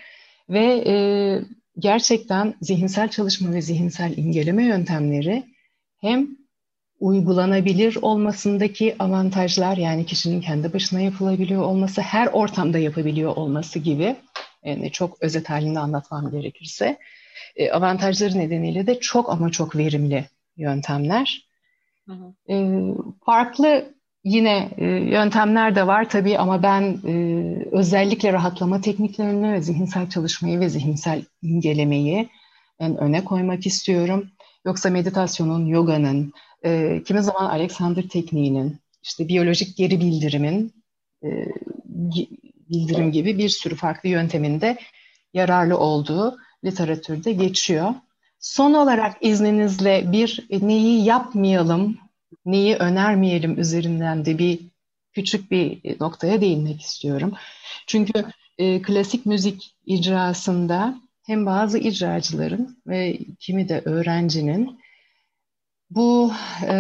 [0.49, 0.95] ve e,
[1.79, 5.45] gerçekten zihinsel çalışma ve zihinsel imgeleme yöntemleri
[6.01, 6.29] hem
[7.01, 14.17] uygulanabilir olmasındaki avantajlar yani kişinin kendi başına yapılabiliyor olması, her ortamda yapabiliyor olması gibi
[14.65, 16.99] yani çok özet halinde anlatmam gerekirse
[17.57, 20.25] e, avantajları nedeniyle de çok ama çok verimli
[20.57, 21.49] yöntemler.
[22.07, 22.53] Hı hı.
[22.53, 22.55] E,
[23.25, 23.95] farklı
[24.29, 27.15] yine e, yöntemler de var tabii ama ben e,
[27.73, 32.29] özellikle rahatlama tekniklerini ve zihinsel çalışmayı ve zihinsel imgelemeyi
[32.79, 34.31] en öne koymak istiyorum.
[34.65, 36.33] Yoksa meditasyonun, yoganın,
[36.65, 40.73] e, kimi zaman Alexander tekniğinin, işte biyolojik geri bildirimin,
[41.25, 41.29] e,
[42.71, 44.77] bildirim gibi bir sürü farklı yönteminde
[45.35, 47.95] yararlı olduğu literatürde geçiyor.
[48.41, 51.99] Son olarak izninizle bir neyi yapmayalım,
[52.47, 54.61] neyi önermeyelim üzerinden de bir
[55.13, 57.33] küçük bir noktaya değinmek istiyorum.
[57.87, 58.25] Çünkü
[58.59, 64.79] e, klasik müzik icrasında hem bazı icracıların ve kimi de öğrencinin
[65.91, 66.75] bu e,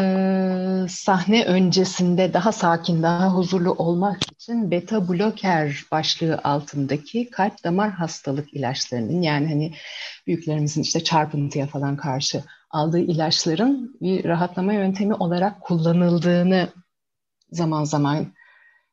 [0.88, 8.54] sahne öncesinde daha sakin, daha huzurlu olmak için beta bloker başlığı altındaki kalp damar hastalık
[8.54, 9.74] ilaçlarının yani hani
[10.26, 16.68] büyüklerimizin işte çarpıntıya falan karşı aldığı ilaçların bir rahatlama yöntemi olarak kullanıldığını
[17.50, 18.26] zaman zaman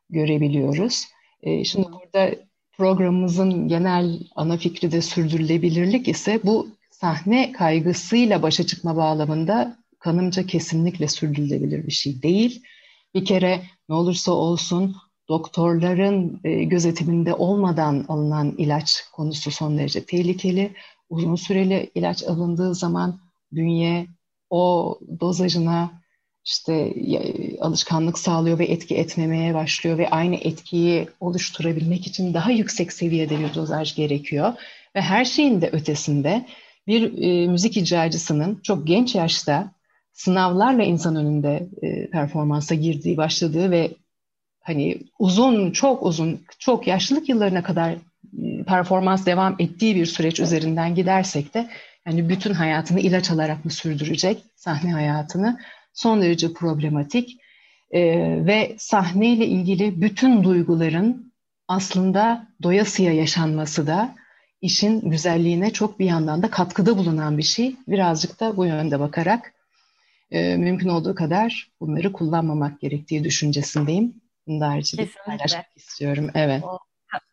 [0.09, 1.05] görebiliyoruz.
[1.41, 2.35] E, şimdi burada
[2.77, 11.07] programımızın genel ana fikri de sürdürülebilirlik ise bu sahne kaygısıyla başa çıkma bağlamında kanımca kesinlikle
[11.07, 12.63] sürdürülebilir bir şey değil.
[13.13, 14.95] Bir kere ne olursa olsun
[15.29, 20.73] doktorların e, gözetiminde olmadan alınan ilaç konusu son derece tehlikeli.
[21.09, 23.19] Uzun süreli ilaç alındığı zaman
[23.55, 24.07] bünye
[24.49, 25.91] o dozajına
[26.45, 26.93] işte
[27.61, 33.53] alışkanlık sağlıyor ve etki etmemeye başlıyor ve aynı etkiyi oluşturabilmek için daha yüksek seviyede bir
[33.55, 34.53] dozaj gerekiyor.
[34.95, 36.45] Ve her şeyin de ötesinde
[36.87, 39.71] bir e, müzik icracısının çok genç yaşta
[40.13, 43.91] sınavlarla insan önünde e, performansa girdiği, başladığı ve
[44.61, 50.95] hani uzun, çok uzun, çok yaşlılık yıllarına kadar e, performans devam ettiği bir süreç üzerinden
[50.95, 51.69] gidersek de
[52.07, 55.59] yani bütün hayatını ilaç alarak mı sürdürecek sahne hayatını
[55.93, 57.39] son derece problematik
[57.91, 58.01] e,
[58.45, 61.33] ve sahneyle ilgili bütün duyguların
[61.67, 64.15] aslında doyasıya yaşanması da
[64.61, 67.75] işin güzelliğine çok bir yandan da katkıda bulunan bir şey.
[67.87, 69.53] Birazcık da bu yönde bakarak
[70.31, 74.21] e, mümkün olduğu kadar bunları kullanmamak gerektiği düşüncesindeyim.
[74.47, 74.79] Bunu da
[75.25, 76.29] paylaşmak istiyorum.
[76.33, 76.63] Evet.
[76.63, 76.79] O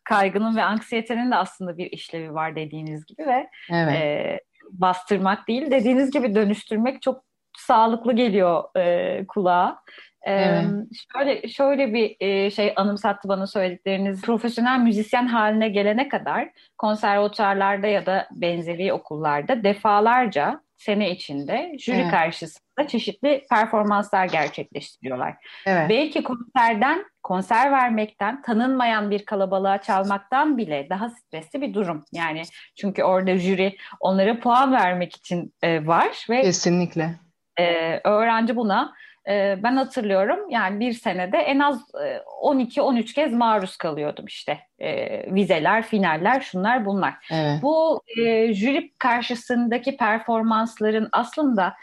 [0.03, 4.01] kaygının ve anksiyetenin de aslında bir işlevi var dediğiniz gibi ve evet.
[4.01, 4.39] e,
[4.71, 7.23] bastırmak değil dediğiniz gibi dönüştürmek çok
[7.57, 9.79] sağlıklı geliyor e, kulağa.
[10.25, 10.65] Evet.
[11.13, 14.21] şöyle şöyle bir e, şey anımsattı bana söyledikleriniz.
[14.21, 22.11] Profesyonel müzisyen haline gelene kadar konservatuarlarda ya da benzeri okullarda defalarca sene içinde jüri evet.
[22.11, 25.35] karşısında çeşitli performanslar gerçekleştiriyorlar.
[25.65, 25.89] Evet.
[25.89, 32.05] Belki konserden, konser vermekten, tanınmayan bir kalabalığa çalmaktan bile daha stresli bir durum.
[32.11, 32.41] Yani
[32.75, 37.15] çünkü orada jüri onlara puan vermek için e, var ve kesinlikle
[37.59, 38.93] e, öğrenci buna
[39.29, 45.33] e, ben hatırlıyorum yani bir senede en az e, 12-13 kez maruz kalıyordum işte e,
[45.33, 47.13] vizeler, finaller, şunlar bunlar.
[47.31, 47.61] Evet.
[47.61, 51.73] Bu e, jüri karşısındaki performansların aslında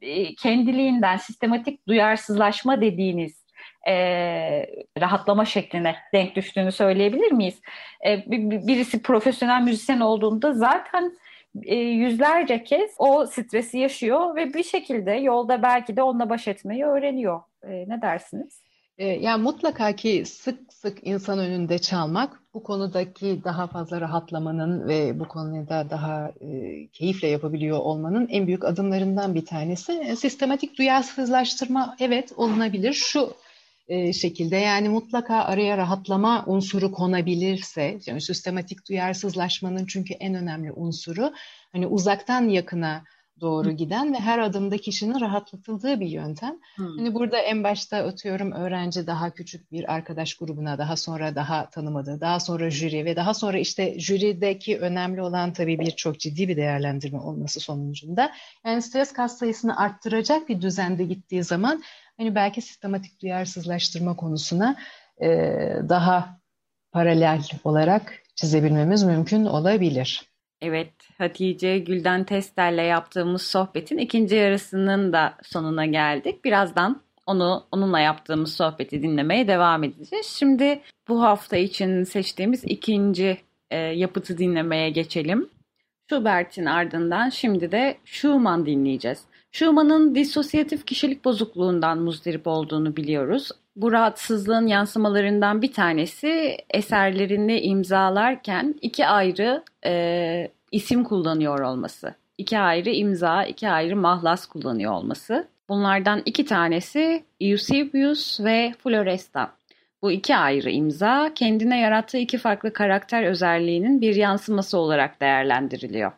[0.00, 3.44] e, kendiliğinden sistematik duyarsızlaşma dediğiniz
[3.88, 3.94] e,
[5.00, 7.60] rahatlama şekline denk düştüğünü söyleyebilir miyiz?
[8.06, 8.24] E,
[8.66, 11.12] birisi profesyonel müzisyen olduğunda zaten
[11.62, 16.84] e, yüzlerce kez o stresi yaşıyor ve bir şekilde yolda belki de onunla baş etmeyi
[16.84, 17.40] öğreniyor.
[17.62, 18.64] E, ne dersiniz?
[18.98, 25.20] E, yani mutlaka ki sık sık insan önünde çalmak bu konudaki daha fazla rahatlamanın ve
[25.20, 29.92] bu konuda daha e, keyifle yapabiliyor olmanın en büyük adımlarından bir tanesi.
[29.92, 32.92] E, sistematik duyarsızlaştırma evet olunabilir.
[32.92, 33.34] Şu
[33.88, 41.32] e, şekilde yani mutlaka araya rahatlama unsuru konabilirse yani sistematik duyarsızlaşmanın çünkü en önemli unsuru
[41.72, 43.04] hani uzaktan yakına
[43.40, 46.58] doğru giden ve her adımda kişinin rahatlatıldığı bir yöntem.
[46.76, 46.98] Hmm.
[46.98, 52.20] Hani burada en başta atıyorum öğrenci daha küçük bir arkadaş grubuna, daha sonra daha tanımadığı,
[52.20, 56.56] daha sonra jüri ve daha sonra işte jürideki önemli olan tabii bir çok ciddi bir
[56.56, 58.32] değerlendirme olması sonucunda.
[58.66, 61.82] Yani stres kas sayısını arttıracak bir düzende gittiği zaman
[62.18, 64.76] hani belki sistematik duyarsızlaştırma konusuna
[65.22, 65.28] e,
[65.88, 66.40] daha
[66.92, 70.22] paralel olarak çizebilmemiz mümkün olabilir.
[70.62, 76.44] Evet, Hatice Gülden Tester'le yaptığımız sohbetin ikinci yarısının da sonuna geldik.
[76.44, 80.26] Birazdan onu onunla yaptığımız sohbeti dinlemeye devam edeceğiz.
[80.26, 83.38] Şimdi bu hafta için seçtiğimiz ikinci
[83.70, 85.50] e, yapıtı dinlemeye geçelim.
[86.10, 89.24] Schubert'in ardından şimdi de Schumann dinleyeceğiz.
[89.54, 93.50] Schumann'ın disosyatif kişilik bozukluğundan muzdarip olduğunu biliyoruz.
[93.76, 102.14] Bu rahatsızlığın yansımalarından bir tanesi eserlerini imzalarken iki ayrı e, isim kullanıyor olması.
[102.38, 105.48] İki ayrı imza, iki ayrı mahlas kullanıyor olması.
[105.68, 109.48] Bunlardan iki tanesi Eusebius ve Florestan.
[110.02, 116.12] Bu iki ayrı imza kendine yarattığı iki farklı karakter özelliğinin bir yansıması olarak değerlendiriliyor.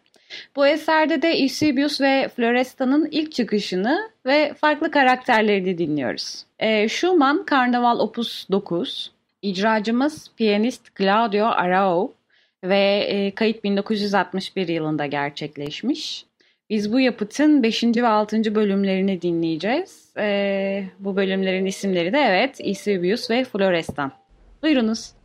[0.56, 6.44] Bu eserde de Eusebius ve Floresta'nın ilk çıkışını ve farklı karakterlerini dinliyoruz.
[6.58, 9.12] E, Schumann Karnaval Opus 9,
[9.42, 12.14] icracımız piyanist Claudio Arau
[12.64, 16.26] ve e, kayıt 1961 yılında gerçekleşmiş.
[16.70, 17.84] Biz bu yapıtın 5.
[17.84, 18.54] ve 6.
[18.54, 20.12] bölümlerini dinleyeceğiz.
[20.18, 24.12] E, bu bölümlerin isimleri de evet Eusebius ve Florestan.
[24.62, 25.15] Buyurunuz.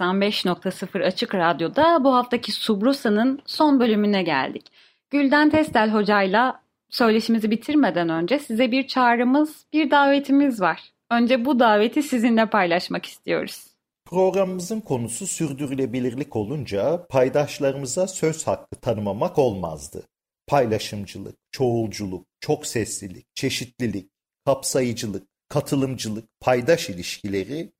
[0.00, 4.66] 95.0 Açık Radyo'da bu haftaki Subrusa'nın son bölümüne geldik.
[5.10, 10.80] Gülden Testel hocayla söyleşimizi bitirmeden önce size bir çağrımız, bir davetimiz var.
[11.10, 13.66] Önce bu daveti sizinle paylaşmak istiyoruz.
[14.04, 20.02] Programımızın konusu sürdürülebilirlik olunca paydaşlarımıza söz hakkı tanımamak olmazdı.
[20.46, 24.10] Paylaşımcılık, çoğulculuk, çok seslilik, çeşitlilik,
[24.46, 27.72] kapsayıcılık, katılımcılık, paydaş ilişkileri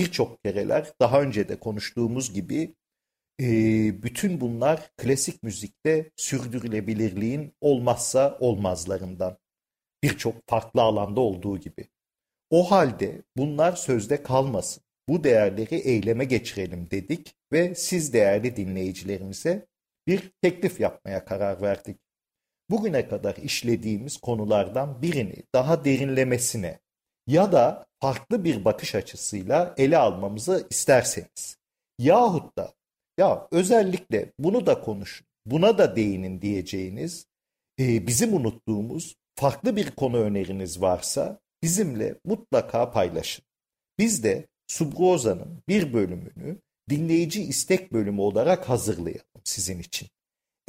[0.00, 2.74] birçok kereler daha önce de konuştuğumuz gibi
[3.40, 3.46] e,
[4.02, 9.38] bütün bunlar klasik müzikte sürdürülebilirliğin olmazsa olmazlarından.
[10.02, 11.88] Birçok farklı alanda olduğu gibi.
[12.50, 14.82] O halde bunlar sözde kalmasın.
[15.08, 19.66] Bu değerleri eyleme geçirelim dedik ve siz değerli dinleyicilerimize
[20.06, 21.96] bir teklif yapmaya karar verdik.
[22.70, 26.78] Bugüne kadar işlediğimiz konulardan birini daha derinlemesine
[27.30, 31.56] ya da farklı bir bakış açısıyla ele almamızı isterseniz
[31.98, 32.74] yahut da
[33.18, 37.26] ya özellikle bunu da konuşun, buna da değinin diyeceğiniz
[37.80, 43.44] e, bizim unuttuğumuz farklı bir konu öneriniz varsa bizimle mutlaka paylaşın.
[43.98, 46.58] Biz de Subroza'nın bir bölümünü
[46.88, 50.08] dinleyici istek bölümü olarak hazırlayalım sizin için.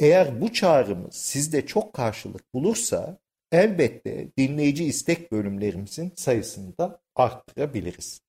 [0.00, 3.18] Eğer bu çağrımız sizde çok karşılık bulursa
[3.52, 8.20] elbette dinleyici istek bölümlerimizin sayısını da arttırabiliriz.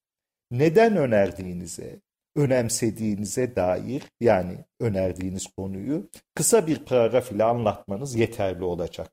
[0.51, 1.99] neden önerdiğinize,
[2.36, 9.11] önemsediğinize dair yani önerdiğiniz konuyu kısa bir paragraf ile anlatmanız yeterli olacak.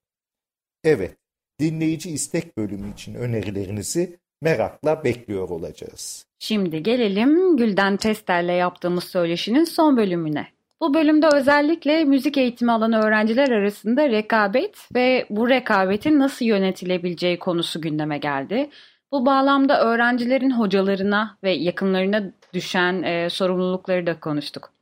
[0.84, 1.16] Evet,
[1.60, 6.26] dinleyici istek bölümü için önerilerinizi merakla bekliyor olacağız.
[6.38, 10.46] Şimdi gelelim Gülden Tester'le yaptığımız söyleşinin son bölümüne.
[10.80, 17.80] Bu bölümde özellikle müzik eğitimi alan öğrenciler arasında rekabet ve bu rekabetin nasıl yönetilebileceği konusu
[17.80, 18.70] gündeme geldi.
[19.12, 24.72] Bu bağlamda öğrencilerin hocalarına ve yakınlarına düşen e, sorumlulukları da konuştuk.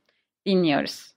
[0.45, 1.15] Dinliyoruz.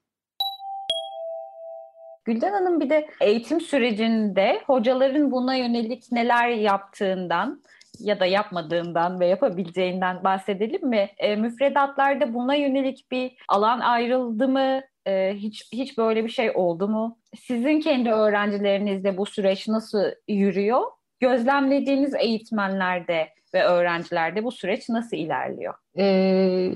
[2.25, 7.63] Gülden Hanım bir de eğitim sürecinde hocaların buna yönelik neler yaptığından
[7.99, 11.11] ya da yapmadığından ve yapabileceğinden bahsedelim mi?
[11.19, 14.81] E, müfredatlarda buna yönelik bir alan ayrıldı mı?
[15.07, 17.19] E, hiç hiç böyle bir şey oldu mu?
[17.37, 20.83] Sizin kendi öğrencilerinizde bu süreç nasıl yürüyor?
[21.21, 25.75] Gözlemlediğiniz eğitmenlerde ve öğrencilerde bu süreç nasıl ilerliyor?
[25.99, 26.73] Ee,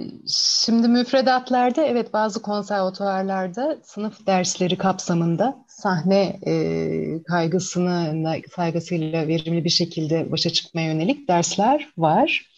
[0.59, 10.33] şimdi müfredatlarda evet bazı konservatuvarlarda sınıf dersleri kapsamında sahne e, kaygısını saygısıyla verimli bir şekilde
[10.33, 12.53] başa çıkmaya yönelik dersler var.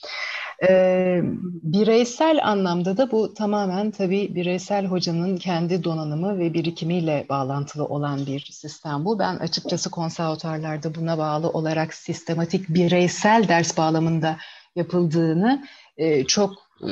[0.63, 1.21] E,
[1.63, 8.41] bireysel anlamda da bu tamamen tabii bireysel hocanın kendi donanımı ve birikimiyle bağlantılı olan bir
[8.41, 9.19] sistem bu.
[9.19, 14.37] Ben açıkçası konservatuarlarda buna bağlı olarak sistematik bireysel ders bağlamında
[14.77, 16.53] yapıldığını e, çok
[16.83, 16.91] e,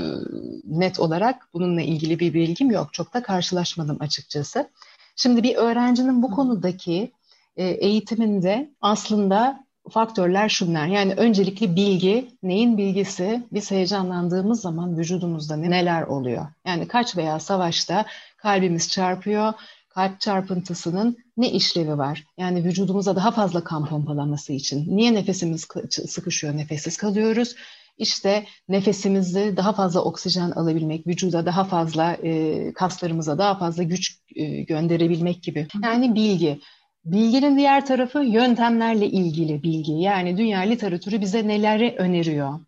[0.64, 2.92] net olarak bununla ilgili bir bilgim yok.
[2.92, 4.70] Çok da karşılaşmadım açıkçası.
[5.16, 7.12] Şimdi bir öğrencinin bu konudaki
[7.56, 10.86] e, eğitiminde aslında faktörler şunlar.
[10.86, 13.42] Yani öncelikli bilgi, neyin bilgisi?
[13.52, 16.46] Biz heyecanlandığımız zaman vücudumuzda neler oluyor?
[16.66, 18.06] Yani kaç veya savaşta
[18.36, 19.52] kalbimiz çarpıyor,
[19.88, 22.24] kalp çarpıntısının ne işlevi var?
[22.38, 24.96] Yani vücudumuza daha fazla kan pompalaması için.
[24.96, 25.66] Niye nefesimiz
[26.06, 27.54] sıkışıyor, nefessiz kalıyoruz?
[27.98, 32.16] İşte nefesimizi daha fazla oksijen alabilmek, vücuda daha fazla,
[32.74, 34.18] kaslarımıza daha fazla güç
[34.68, 35.66] gönderebilmek gibi.
[35.84, 36.60] Yani bilgi.
[37.04, 39.92] Bilginin diğer tarafı yöntemlerle ilgili bilgi.
[39.92, 42.60] Yani dünya literatürü bize neleri öneriyor?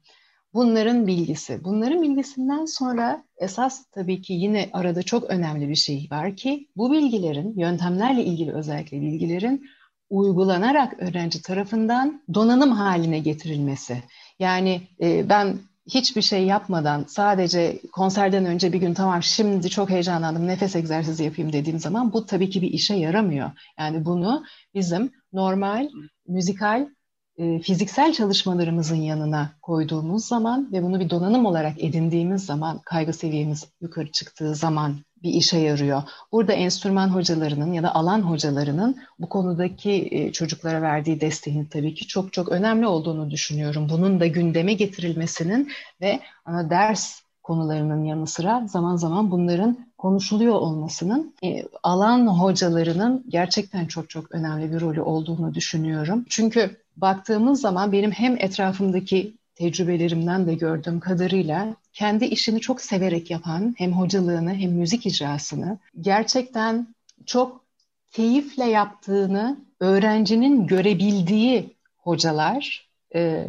[0.54, 1.64] Bunların bilgisi.
[1.64, 6.92] Bunların bilgisinden sonra esas tabii ki yine arada çok önemli bir şey var ki bu
[6.92, 9.66] bilgilerin, yöntemlerle ilgili özellikle bilgilerin
[10.10, 14.02] uygulanarak öğrenci tarafından donanım haline getirilmesi.
[14.38, 20.46] Yani e, ben hiçbir şey yapmadan sadece konserden önce bir gün tamam şimdi çok heyecanlandım
[20.46, 23.50] nefes egzersizi yapayım dediğim zaman bu tabii ki bir işe yaramıyor.
[23.78, 25.88] Yani bunu bizim normal
[26.28, 26.88] müzikal
[27.38, 33.66] e, fiziksel çalışmalarımızın yanına koyduğumuz zaman ve bunu bir donanım olarak edindiğimiz zaman kaygı seviyemiz
[33.80, 36.02] yukarı çıktığı zaman bir işe yarıyor.
[36.32, 42.06] Burada enstrüman hocalarının ya da alan hocalarının bu konudaki e, çocuklara verdiği desteğin tabii ki
[42.06, 43.88] çok çok önemli olduğunu düşünüyorum.
[43.88, 45.70] Bunun da gündeme getirilmesinin
[46.00, 53.86] ve ana ders konularının yanı sıra zaman zaman bunların konuşuluyor olmasının e, alan hocalarının gerçekten
[53.86, 56.24] çok çok önemli bir rolü olduğunu düşünüyorum.
[56.28, 63.74] Çünkü baktığımız zaman benim hem etrafımdaki tecrübelerimden de gördüğüm kadarıyla kendi işini çok severek yapan
[63.78, 66.86] hem hocalığını hem müzik icrasını gerçekten
[67.26, 67.64] çok
[68.12, 73.46] keyifle yaptığını öğrencinin görebildiği hocalar e,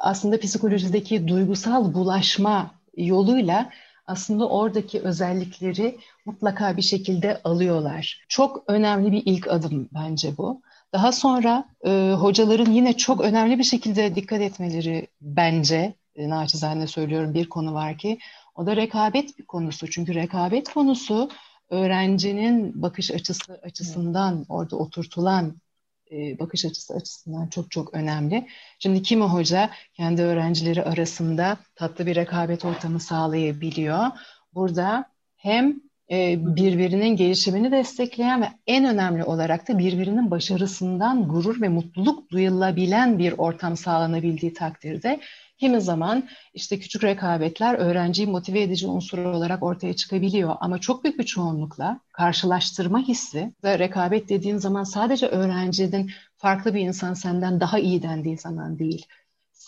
[0.00, 3.70] aslında psikolojideki duygusal bulaşma yoluyla
[4.06, 8.24] aslında oradaki özellikleri mutlaka bir şekilde alıyorlar.
[8.28, 10.62] Çok önemli bir ilk adım bence bu.
[10.92, 17.34] Daha sonra e, hocaların yine çok önemli bir şekilde dikkat etmeleri bence, e, naçizane söylüyorum
[17.34, 18.18] bir konu var ki
[18.54, 19.90] o da rekabet bir konusu.
[19.90, 21.30] Çünkü rekabet konusu
[21.70, 25.60] öğrencinin bakış açısı açısından orada oturtulan
[26.12, 28.48] e, bakış açısı açısından çok çok önemli.
[28.78, 34.06] Şimdi kimi hoca kendi öğrencileri arasında tatlı bir rekabet ortamı sağlayabiliyor.
[34.54, 35.87] Burada hem
[36.56, 43.34] birbirinin gelişimini destekleyen ve en önemli olarak da birbirinin başarısından gurur ve mutluluk duyulabilen bir
[43.38, 45.20] ortam sağlanabildiği takdirde
[45.58, 51.18] Kimi zaman işte küçük rekabetler öğrenciyi motive edici unsur olarak ortaya çıkabiliyor ama çok büyük
[51.18, 57.78] bir çoğunlukla karşılaştırma hissi ve rekabet dediğin zaman sadece öğrencinin farklı bir insan senden daha
[57.78, 59.06] iyi dendiği zaman değil.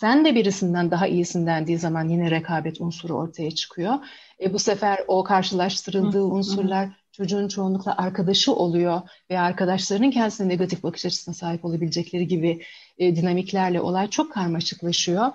[0.01, 3.93] Sen de birisinden daha iyisin dendiği zaman yine rekabet unsuru ortaya çıkıyor.
[4.41, 11.05] E bu sefer o karşılaştırıldığı unsurlar çocuğun çoğunlukla arkadaşı oluyor ve arkadaşlarının kendisine negatif bakış
[11.05, 12.61] açısına sahip olabilecekleri gibi
[12.97, 15.25] e, dinamiklerle olay çok karmaşıklaşıyor.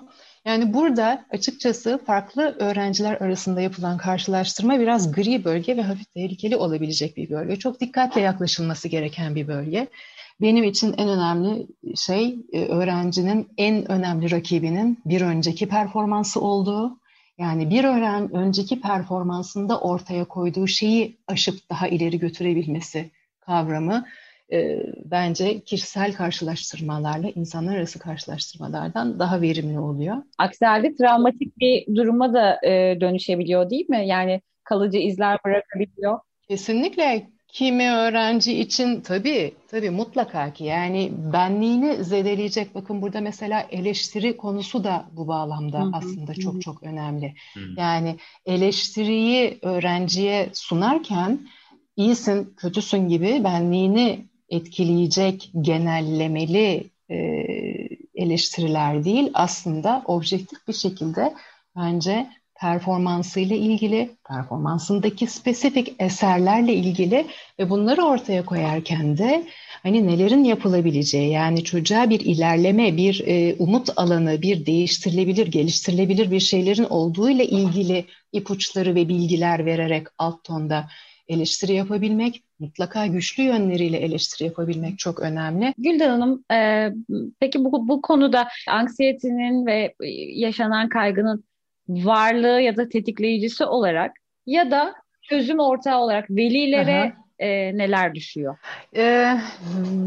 [0.45, 7.17] Yani burada açıkçası farklı öğrenciler arasında yapılan karşılaştırma biraz gri bölge ve hafif tehlikeli olabilecek
[7.17, 7.55] bir bölge.
[7.55, 9.87] Çok dikkatle yaklaşılması gereken bir bölge.
[10.41, 16.99] Benim için en önemli şey e, öğrencinin en önemli rakibinin bir önceki performansı olduğu.
[17.37, 24.05] Yani bir öğren önceki performansında ortaya koyduğu şeyi aşıp daha ileri götürebilmesi kavramı
[24.51, 30.17] e, bence kişisel karşılaştırmalarla insanlar arası karşılaştırmalardan daha verimli oluyor.
[30.37, 34.07] Aksi halde travmatik bir duruma da e, dönüşebiliyor değil mi?
[34.07, 36.19] Yani kalıcı izler bırakabiliyor.
[36.49, 37.27] Kesinlikle
[37.57, 44.83] kimi öğrenci için tabii tabii mutlaka ki yani benliğini zedeleyecek bakın burada mesela eleştiri konusu
[44.83, 47.33] da bu bağlamda hı hı, aslında çok çok önemli.
[47.53, 47.59] Hı.
[47.77, 51.39] Yani eleştiriyi öğrenciye sunarken
[51.95, 57.15] iyisin, kötüsün gibi benliğini etkileyecek genellemeli e,
[58.15, 61.33] eleştiriler değil aslında objektif bir şekilde
[61.75, 62.27] bence
[62.59, 67.25] performansıyla ilgili, performansındaki spesifik eserlerle ilgili
[67.59, 69.43] ve bunları ortaya koyarken de
[69.83, 76.39] hani nelerin yapılabileceği yani çocuğa bir ilerleme, bir e, umut alanı, bir değiştirilebilir, geliştirilebilir bir
[76.39, 80.87] şeylerin olduğu ile ilgili ipuçları ve bilgiler vererek alt tonda
[81.27, 85.73] eleştiri yapabilmek, mutlaka güçlü yönleriyle eleştiri yapabilmek çok önemli.
[85.77, 86.89] Gülden Hanım, e,
[87.39, 89.93] peki bu, bu konuda anksiyetenin ve
[90.33, 91.43] yaşanan kaygının
[91.89, 94.11] varlığı ya da tetikleyicisi olarak
[94.45, 98.57] ya da çözüm ortağı olarak velilere e, neler düşüyor?
[98.95, 99.33] E,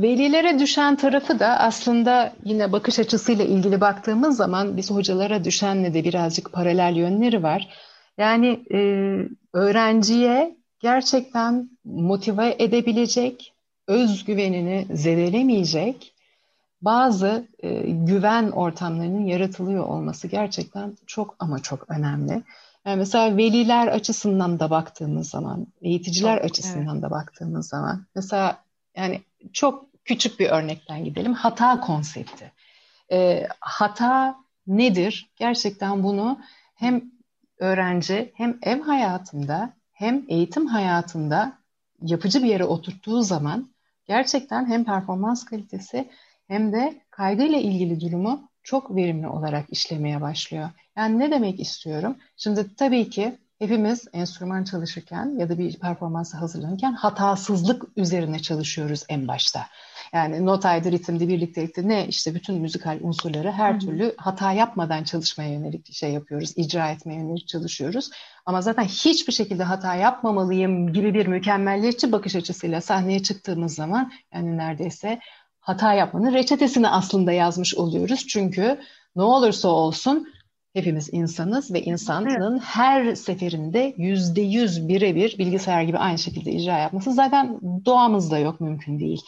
[0.02, 6.04] velilere düşen tarafı da aslında yine bakış açısıyla ilgili baktığımız zaman biz hocalara düşenle de
[6.04, 7.68] birazcık paralel yönleri var.
[8.18, 8.78] Yani e,
[9.52, 13.52] öğrenciye gerçekten motive edebilecek,
[13.88, 16.09] özgüvenini zedelemeyecek
[16.82, 22.42] bazı e, güven ortamlarının yaratılıyor olması gerçekten çok ama çok önemli.
[22.86, 27.02] Yani mesela veliler açısından da baktığımız zaman, eğiticiler çok, açısından evet.
[27.02, 28.62] da baktığımız zaman, mesela
[28.96, 29.20] yani
[29.52, 32.52] çok küçük bir örnekten gidelim, hata konsepti.
[33.12, 35.30] E, hata nedir?
[35.36, 36.40] Gerçekten bunu
[36.74, 37.02] hem
[37.58, 41.52] öğrenci hem ev hayatında hem eğitim hayatında
[42.02, 43.70] yapıcı bir yere oturttuğu zaman
[44.06, 46.10] gerçekten hem performans kalitesi
[46.50, 50.70] hem de kaygıyla ilgili durumu çok verimli olarak işlemeye başlıyor.
[50.96, 52.16] Yani ne demek istiyorum?
[52.36, 59.28] Şimdi tabii ki hepimiz enstrüman çalışırken ya da bir performansa hazırlanırken hatasızlık üzerine çalışıyoruz en
[59.28, 59.66] başta.
[60.12, 63.78] Yani notaydı, ritimdi, birliktelikti ne işte bütün müzikal unsurları her Hı-hı.
[63.78, 68.10] türlü hata yapmadan çalışmaya yönelik şey yapıyoruz, icra etmeye yönelik çalışıyoruz.
[68.46, 74.56] Ama zaten hiçbir şekilde hata yapmamalıyım gibi bir mükemmelliyetçi bakış açısıyla sahneye çıktığımız zaman yani
[74.56, 75.20] neredeyse
[75.60, 78.26] hata yapmanın reçetesini aslında yazmış oluyoruz.
[78.26, 78.80] Çünkü
[79.16, 80.28] ne olursa olsun
[80.72, 82.62] Hepimiz insanız ve insanın evet.
[82.64, 89.00] her seferinde yüzde yüz birebir bilgisayar gibi aynı şekilde icra yapması zaten doğamızda yok, mümkün
[89.00, 89.20] değil.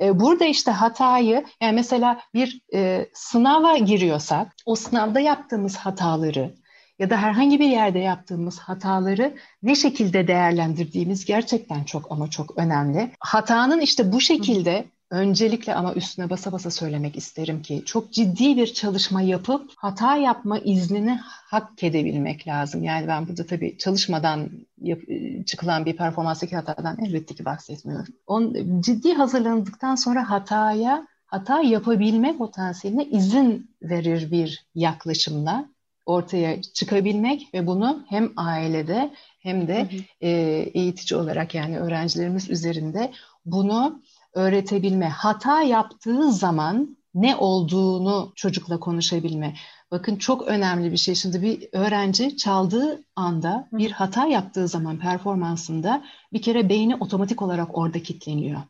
[0.00, 6.54] Ee, burada işte hatayı, yani mesela bir e, sınava giriyorsak, o sınavda yaptığımız hataları
[6.98, 13.10] ya da herhangi bir yerde yaptığımız hataları ne şekilde değerlendirdiğimiz gerçekten çok ama çok önemli.
[13.20, 18.66] Hatanın işte bu şekilde Öncelikle ama üstüne basa basa söylemek isterim ki çok ciddi bir
[18.66, 22.84] çalışma yapıp hata yapma iznini hak edebilmek lazım.
[22.84, 24.50] Yani ben burada tabii çalışmadan
[24.80, 24.98] yap,
[25.46, 28.14] çıkılan bir performanstaki hatadan elbette ki bahsetmiyorum.
[28.26, 35.68] On, ciddi hazırlandıktan sonra hataya, hata yapabilme potansiyeline izin verir bir yaklaşımla
[36.06, 39.10] ortaya çıkabilmek ve bunu hem ailede
[39.40, 40.00] hem de hı hı.
[40.20, 40.30] E,
[40.74, 43.12] eğitici olarak yani öğrencilerimiz üzerinde
[43.46, 44.02] bunu
[44.34, 45.08] öğretebilme.
[45.08, 49.54] Hata yaptığı zaman ne olduğunu çocukla konuşabilme.
[49.90, 51.14] Bakın çok önemli bir şey.
[51.14, 57.78] Şimdi bir öğrenci çaldığı anda bir hata yaptığı zaman performansında bir kere beyni otomatik olarak
[57.78, 58.60] orada kilitleniyor.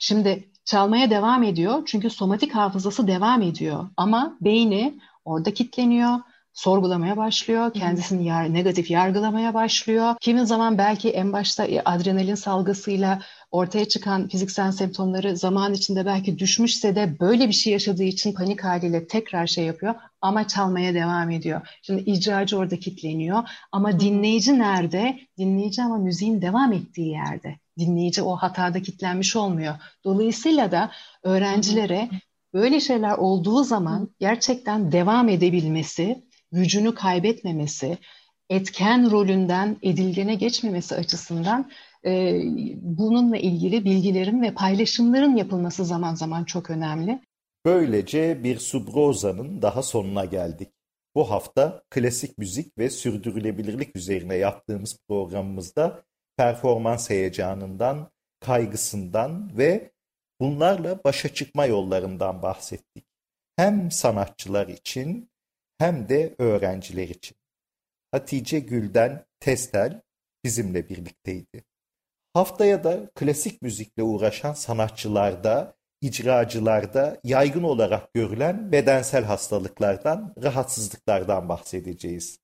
[0.00, 6.18] Şimdi çalmaya devam ediyor çünkü somatik hafızası devam ediyor ama beyni orada kilitleniyor
[6.58, 10.14] sorgulamaya başlıyor, kendisini yar, negatif yargılamaya başlıyor.
[10.20, 16.96] Kimi zaman belki en başta adrenalin salgısıyla ortaya çıkan fiziksel semptomları zaman içinde belki düşmüşse
[16.96, 21.60] de böyle bir şey yaşadığı için panik haliyle tekrar şey yapıyor ama çalmaya devam ediyor.
[21.82, 25.18] Şimdi icracı orada kitleniyor ama dinleyici nerede?
[25.38, 27.58] Dinleyici ama müziğin devam ettiği yerde.
[27.78, 29.74] Dinleyici o hatada kitlenmiş olmuyor.
[30.04, 30.90] Dolayısıyla da
[31.22, 32.08] öğrencilere
[32.54, 37.98] böyle şeyler olduğu zaman gerçekten devam edebilmesi gücünü kaybetmemesi,
[38.50, 41.70] etken rolünden edilgene geçmemesi açısından
[42.04, 42.40] e,
[42.76, 47.20] bununla ilgili bilgilerin ve paylaşımların yapılması zaman zaman çok önemli.
[47.64, 50.68] Böylece bir Subroza'nın daha sonuna geldik.
[51.14, 56.02] Bu hafta klasik müzik ve sürdürülebilirlik üzerine yaptığımız programımızda
[56.36, 59.92] performans heyecanından, kaygısından ve
[60.40, 63.04] bunlarla başa çıkma yollarından bahsettik.
[63.56, 65.30] Hem sanatçılar için
[65.78, 67.36] hem de öğrenciler için.
[68.10, 70.02] Hatice Gülden Testel
[70.44, 71.64] bizimle birlikteydi.
[72.34, 82.38] Haftaya da klasik müzikle uğraşan sanatçılarda, icracılarda yaygın olarak görülen bedensel hastalıklardan, rahatsızlıklardan bahsedeceğiz.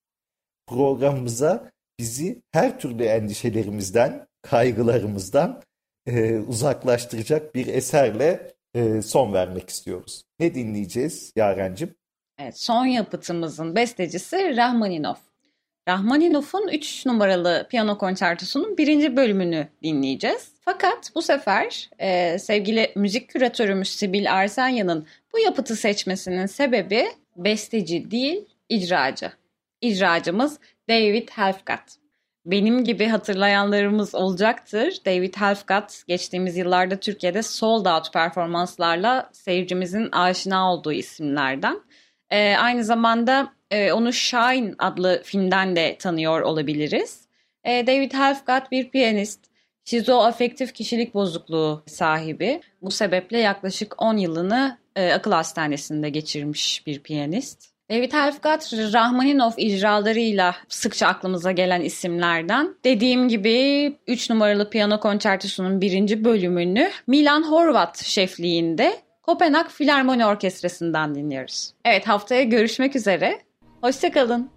[0.67, 5.63] Programımıza bizi her türlü endişelerimizden, kaygılarımızdan
[6.07, 10.25] e, uzaklaştıracak bir eserle e, son vermek istiyoruz.
[10.39, 11.95] Ne dinleyeceğiz Yarencim?
[12.39, 15.15] Evet, son yapıtımızın bestecisi Rahmaninov.
[15.89, 20.53] Rahmaninov'un 3 numaralı piyano konçertosunun birinci bölümünü dinleyeceğiz.
[20.61, 27.07] Fakat bu sefer e, sevgili müzik küratörümüz Sibil Arsanya'nın bu yapıtı seçmesinin sebebi
[27.37, 29.33] besteci değil, icracı.
[29.81, 30.59] İcracımız
[30.89, 32.05] David Helfgott.
[32.47, 34.99] Benim gibi hatırlayanlarımız olacaktır.
[35.07, 41.81] David Helfgott geçtiğimiz yıllarda Türkiye'de sold out performanslarla seyircimizin aşina olduğu isimlerden.
[42.31, 47.29] E, aynı zamanda e, onu Shine adlı filmden de tanıyor olabiliriz.
[47.65, 49.41] E, David Helfgott bir piyanist,
[49.85, 52.61] şizoafektif kişilik bozukluğu sahibi.
[52.83, 57.75] Bu sebeple yaklaşık 10 yılını e, akıl hastanesinde geçirmiş bir piyanist.
[57.91, 62.75] David Helfgott, Rahmaninov icralarıyla sıkça aklımıza gelen isimlerden.
[62.85, 71.73] Dediğim gibi 3 numaralı piyano konçertosunun birinci bölümünü Milan Horvat şefliğinde Kopenhag Filarmoni Orkestrası'ndan dinliyoruz.
[71.85, 73.41] Evet haftaya görüşmek üzere.
[73.81, 74.54] Hoşçakalın.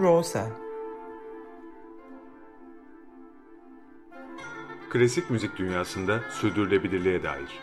[0.00, 0.46] Subrosa
[4.90, 7.60] Klasik müzik dünyasında sürdürülebilirliğe dair.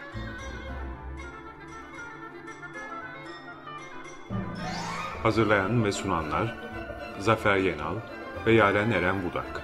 [5.24, 6.58] Hazırlayan ve sunanlar
[7.20, 7.96] Zafer Yenal
[8.46, 9.64] ve Yaren Eren Budak.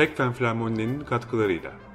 [0.00, 1.89] Tekfen Flamonli'nin katkılarıyla